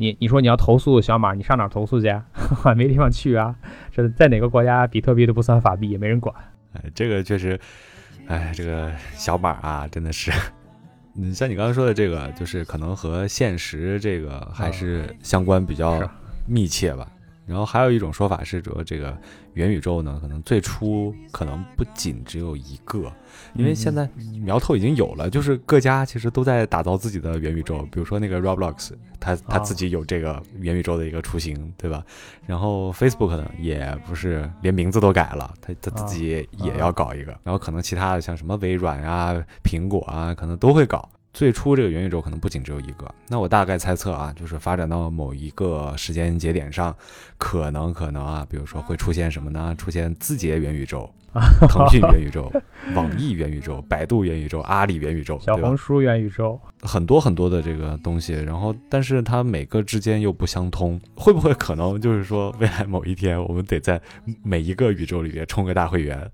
[0.00, 2.08] 你你说你要投诉小马，你上哪投诉去？
[2.76, 3.54] 没地方去啊！
[3.92, 6.32] 这在哪个国家，比特币都不算法币，也没人管。
[6.72, 7.58] 哎，这个确实，
[8.28, 10.30] 哎，这个小马啊，真的是，
[11.16, 16.00] 嗯，像你刚刚说的这个，就是可能和现实这个还是相关比较
[16.46, 17.06] 密切吧。
[17.48, 19.16] 然后还有一种说法是说，这个
[19.54, 23.10] 元宇宙呢，可能最初可能不仅只有一个，
[23.54, 24.08] 因为现在
[24.40, 27.78] 苗头已经有了，就是各家其实都在打造自己的元宇宙。
[27.90, 32.04] 比如说那个 Roblox，它它自己有这个元宇宙的一个雏形，对吧？
[32.46, 37.34] 然后 Facebook 呢，也不是连名字都改了，它它自己也要搞一个。
[37.42, 39.34] 然后可能其他的像什么微软啊、
[39.64, 41.08] 苹果啊，可能都会搞。
[41.38, 43.08] 最初这个元宇宙可能不仅只有一个。
[43.28, 46.92] 那我大概猜测啊，就是发展到某一个时间节点上，
[47.36, 49.72] 可能可能啊，比如说会出现什么呢？
[49.78, 51.08] 出现字节元宇宙、
[51.70, 52.52] 腾讯元宇宙、
[52.92, 58.32] 网易元宇宙、百度元宇宙、阿里元宇宙、小红书元宇宙，很多很多的这个东西。
[58.32, 64.02] 然后，但是它每个之间又不相通，会不会可能就是说，未来某一天我们得在
[64.42, 66.28] 每一个宇宙里边充个大会员？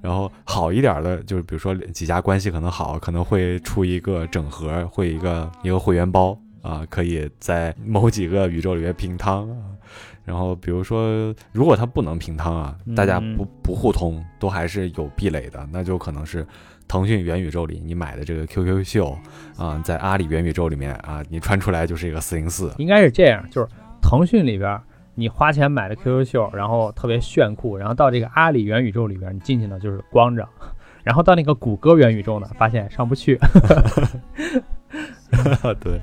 [0.00, 9.46] 然后好一点的，就是比如说几家关系可能好，可能会出一个整合，会一个一个会员包啊，可以在某几个宇宙里面平摊。
[10.24, 16.46] 然后比如说，如果它不能平摊啊，大家不不互通，都还是有壁垒的，那就可能是
[16.86, 19.18] 腾讯元宇宙里你买的这个 QQ 秀
[19.56, 23.68] 啊，在阿里元宇宙里面啊，你穿出来就是一个四零四，应该是这样，就是
[24.00, 24.80] 腾讯里边。
[25.20, 30.48] 你花钱买的 QQ 秀，然后特别炫酷，然后到这个阿里元宇宙里边，你进去呢就是光着，
[31.04, 33.38] 然后到那个谷歌元宇宙呢，发现上不去。
[35.80, 36.00] 对，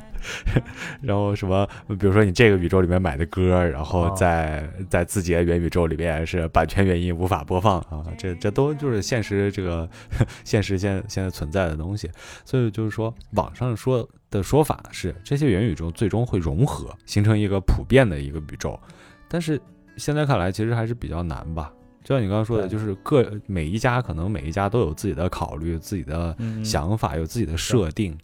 [1.01, 1.67] 然后什么，
[1.99, 9.89] 比如说你这个宇宙里面买的歌，然后在在字节元宇宙里面是版权原因无法播放啊，这这都就是现实这个
[10.45, 12.09] 现实现现在存在的东西，
[12.45, 18.79] 所以就是说网上说的说法是这些元宇宙最终会融合，形成一个普遍的一个宇宙。
[19.27, 19.59] 但是
[19.97, 21.71] 现在看来，其实还是比较难吧。
[22.03, 28.17] 就像你刚刚说的，就是各每一家可能每一家都有自己的考虑、自己的想法、有自己的设定，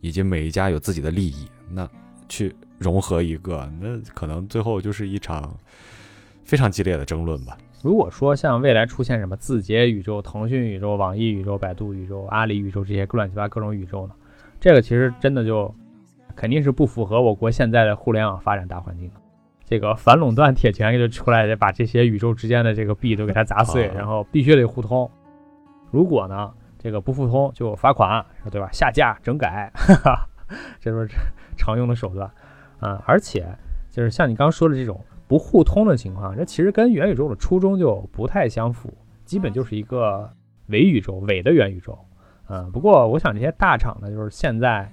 [0.00, 1.46] 以及每一家有自己的利益。
[1.70, 1.86] 那
[2.28, 5.54] 去融合一个，那可能最后就是一场
[6.44, 7.58] 非常激烈的争论吧。
[7.82, 14.14] 如果说像未来出现什么字节宇宙、腾讯宇宙、网易宇宙、百度宇宙、阿里宇宙这些乱七八各种宇宙呢？
[14.58, 15.72] 这个其实真的就
[16.34, 19.14] 肯定是不符合我国现在的互联网发展大环境的。
[19.68, 25.10] 这个反垄断铁拳就出来，得把这些宇宙之间的这个币都给它砸碎，然后必须得互通。
[25.90, 28.68] 如果呢，这个不互通就罚款，对吧？
[28.72, 30.28] 下架、整改，哈 哈
[30.78, 31.08] 这都是
[31.56, 32.30] 常用的手段。
[32.78, 33.44] 啊，而且
[33.90, 40.30] 就是像你刚刚说的这种不互通的情况，这其实跟元宇宙的初衷就不太相符，基本就是一个
[40.68, 41.98] 伪宇宙、伪的元宇宙。
[42.48, 44.88] 嗯，不过我想这些大厂呢，就是现在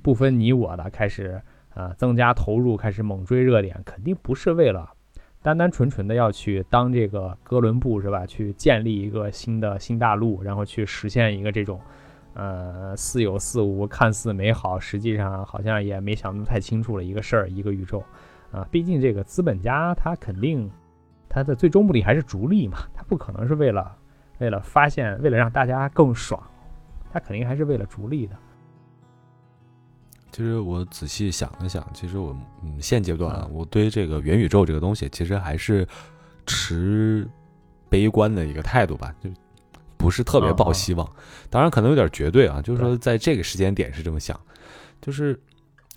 [0.00, 1.42] 不分你我的开始。
[1.74, 4.90] 啊，增加投入，开始猛追热点，肯定不是为了
[5.40, 8.24] 单单纯纯的要去当这个哥伦布是吧？
[8.26, 11.80] 去建立一个新的新大陆，然后去实现一个这种，
[12.34, 18.02] 呃，似有似无，看似美好，实际上好像也没想得太清楚的一个事儿，一个宇宙。
[18.52, 20.70] 啊，毕竟这个资本家他肯定
[21.26, 23.96] 他的最终目的还是逐利嘛，他不可能是为了
[24.38, 26.38] 为了发现，为了让大家更爽，
[27.10, 28.36] 他肯定还是为了逐利的。
[30.32, 35.86] 其实我仔细想了想，其实我嗯现阶段啊我对这个元宇宙这个东西，其实还是
[36.46, 37.28] 持
[37.90, 39.28] 悲观的一个态度吧，就
[39.98, 41.06] 不是特别抱希望。
[41.50, 44.40] 当然可能有点绝对啊，就是说在这个时间点是这么想。
[45.02, 45.38] 就是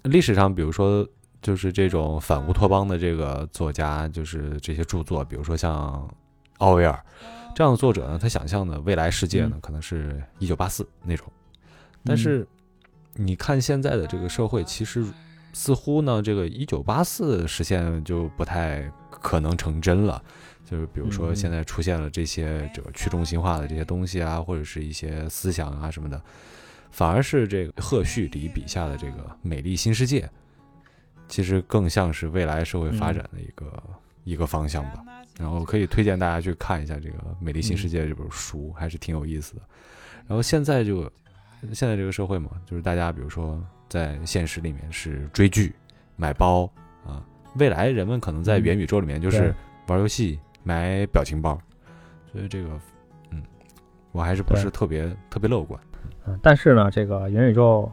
[0.04, 1.08] 历史上，比如说
[1.42, 6.14] 就是这种反乌托邦的这个作家，就是这些著作，比如说像
[6.58, 7.02] 奥威尔
[7.56, 11.26] 这样的作者呢，他想象的未来世界呢，可能是一九八四那种，
[12.04, 12.46] 但是。
[13.18, 15.06] 你看现在的这个社会，其实
[15.54, 20.22] 似乎呢，这个一九八四实现就不太可能成真了。
[20.70, 26.22] 就是比如说现在出现了这些这个去中心化的这些东西啊，或者是一些思想啊什么的，
[26.92, 30.30] 反而是这个赫胥黎笔下的这个美丽新世界，
[31.30, 33.84] 其实更像是未来社会发展的一个
[34.26, 35.04] 一个方向吧。
[35.40, 39.62] 然后可以推荐大家去看一下这个《美丽新世界》这本书，还是挺有意思的。
[40.28, 41.10] 然后现在就。
[41.74, 45.74] 现在这个社会嘛，就是大家比如说在现实里面是追剧、
[46.16, 46.70] 买包
[47.06, 47.24] 啊，
[47.58, 49.54] 未来人们可能在元宇宙里面就是
[49.88, 51.58] 玩游戏、买表情包，
[52.32, 52.70] 所以这个，
[53.32, 53.42] 嗯，
[54.12, 55.80] 我还是不是特别特别乐观。
[56.26, 57.92] 嗯，但是呢，这个元宇宙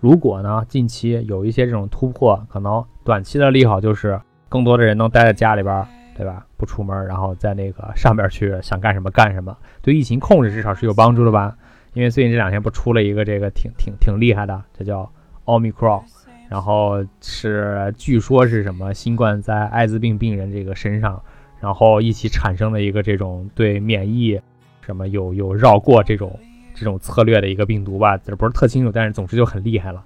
[0.00, 5.86] 如果呢近期有一些这种突破，可能短期的利好就是更多的人能待在家里边，
[6.16, 6.46] 对吧？
[6.56, 11.56] 不出门，然后在那个上边去想干什么干什么，对疫情控制至少是有帮助的吧。
[11.98, 15.10] 因为最近这两天不出了一个这个挺挺挺厉害的，这叫
[15.46, 16.00] 奥密克戎，
[16.48, 21.20] 然后是据说是什么新冠在艾滋病病人这个身上，
[21.58, 24.40] 然后一起产生的一个这种对免疫
[24.80, 26.38] 什么有有绕过这种
[26.72, 30.04] 这种策略的一个病毒吧，这不是特清楚，但是总之就很厉害了。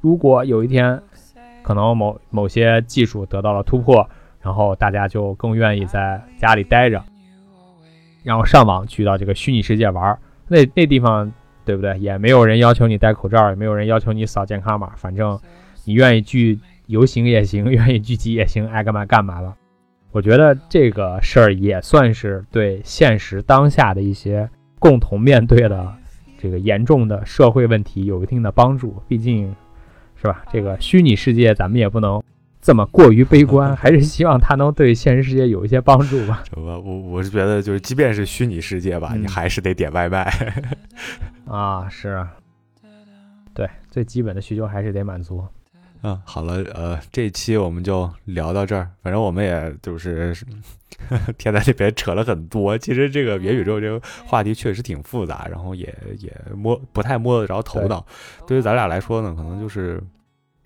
[0.00, 1.02] 如果有一天
[1.64, 4.08] 可能某某些技术得到了突破，
[4.40, 7.02] 然后大家就更愿意在家里待着，
[8.22, 10.16] 然后上网去到这个虚拟世界玩。
[10.48, 11.32] 那那地方
[11.64, 11.98] 对不对？
[11.98, 15.38] 也没有人要求你戴口罩，也没有人要求你扫健康码，反正
[15.84, 19.54] 你愿意聚游行也行， 愿意聚集也行，爱干嘛干嘛吧。
[20.12, 25.92] 我觉得这个事儿也算是对现实当下的一些共同面对的
[26.38, 29.02] 这个严重的社会问题有一定的帮助。
[29.08, 29.54] 毕竟，
[30.14, 30.44] 是吧？
[30.52, 32.22] 这个虚拟世界咱们也不能
[32.66, 36.42] 这么过于悲观， 还是希望它能对现实世界有一些帮助吧。
[36.56, 40.28] 我我我是觉得，就是即便是虚拟世界吧，嗯你还是得点外卖。
[41.46, 42.32] 啊，是啊，
[43.54, 45.44] 对，最基本的需求还是得满足。
[46.02, 48.90] 嗯，好了，呃，这一期我们就聊到这儿。
[49.00, 50.34] 反正我们也就是
[51.38, 52.76] 天在那边扯了很多。
[52.76, 58.04] 其实这个元宇宙这个话题确实挺复杂，然后也也摸不太摸得着头脑。
[58.44, 60.02] 对于咱俩来说呢，可能就是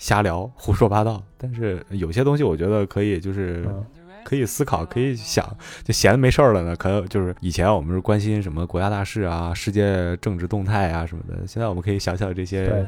[0.00, 1.22] 瞎聊、胡说八道。
[1.38, 3.86] 但是有些东西我觉得可以，就是嗯，
[4.24, 5.48] 可以思考，可以想。
[5.84, 12.84] 就闲的没事儿了呢，可能就是以前我们是关心什么国家大事啊、世界政治动态啊什么的，现在我们可以想想这些。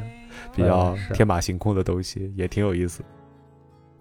[0.57, 3.03] 比较天马行空的东西，也挺有意思。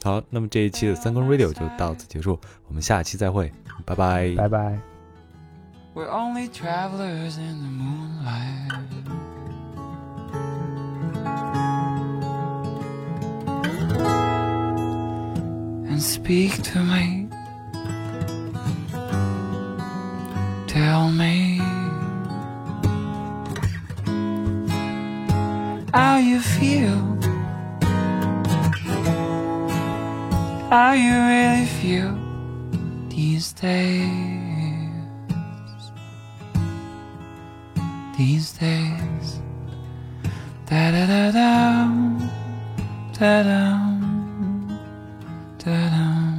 [0.02, 2.40] 好，那么这一期的三更 radio 就到此结束，
[2.70, 3.52] 我们下期再会，
[3.86, 4.34] 拜拜。
[4.38, 4.80] 拜拜。
[5.94, 8.72] We're only travelers in the moonlight.
[16.02, 17.30] Speak to me.
[20.68, 21.60] Tell me
[25.94, 27.00] how you feel.
[30.70, 32.18] How you really feel
[33.10, 34.42] these days.
[38.22, 39.42] these days.
[40.70, 42.30] Da da da dum,
[43.18, 44.01] da dum,
[45.64, 46.31] Da-da.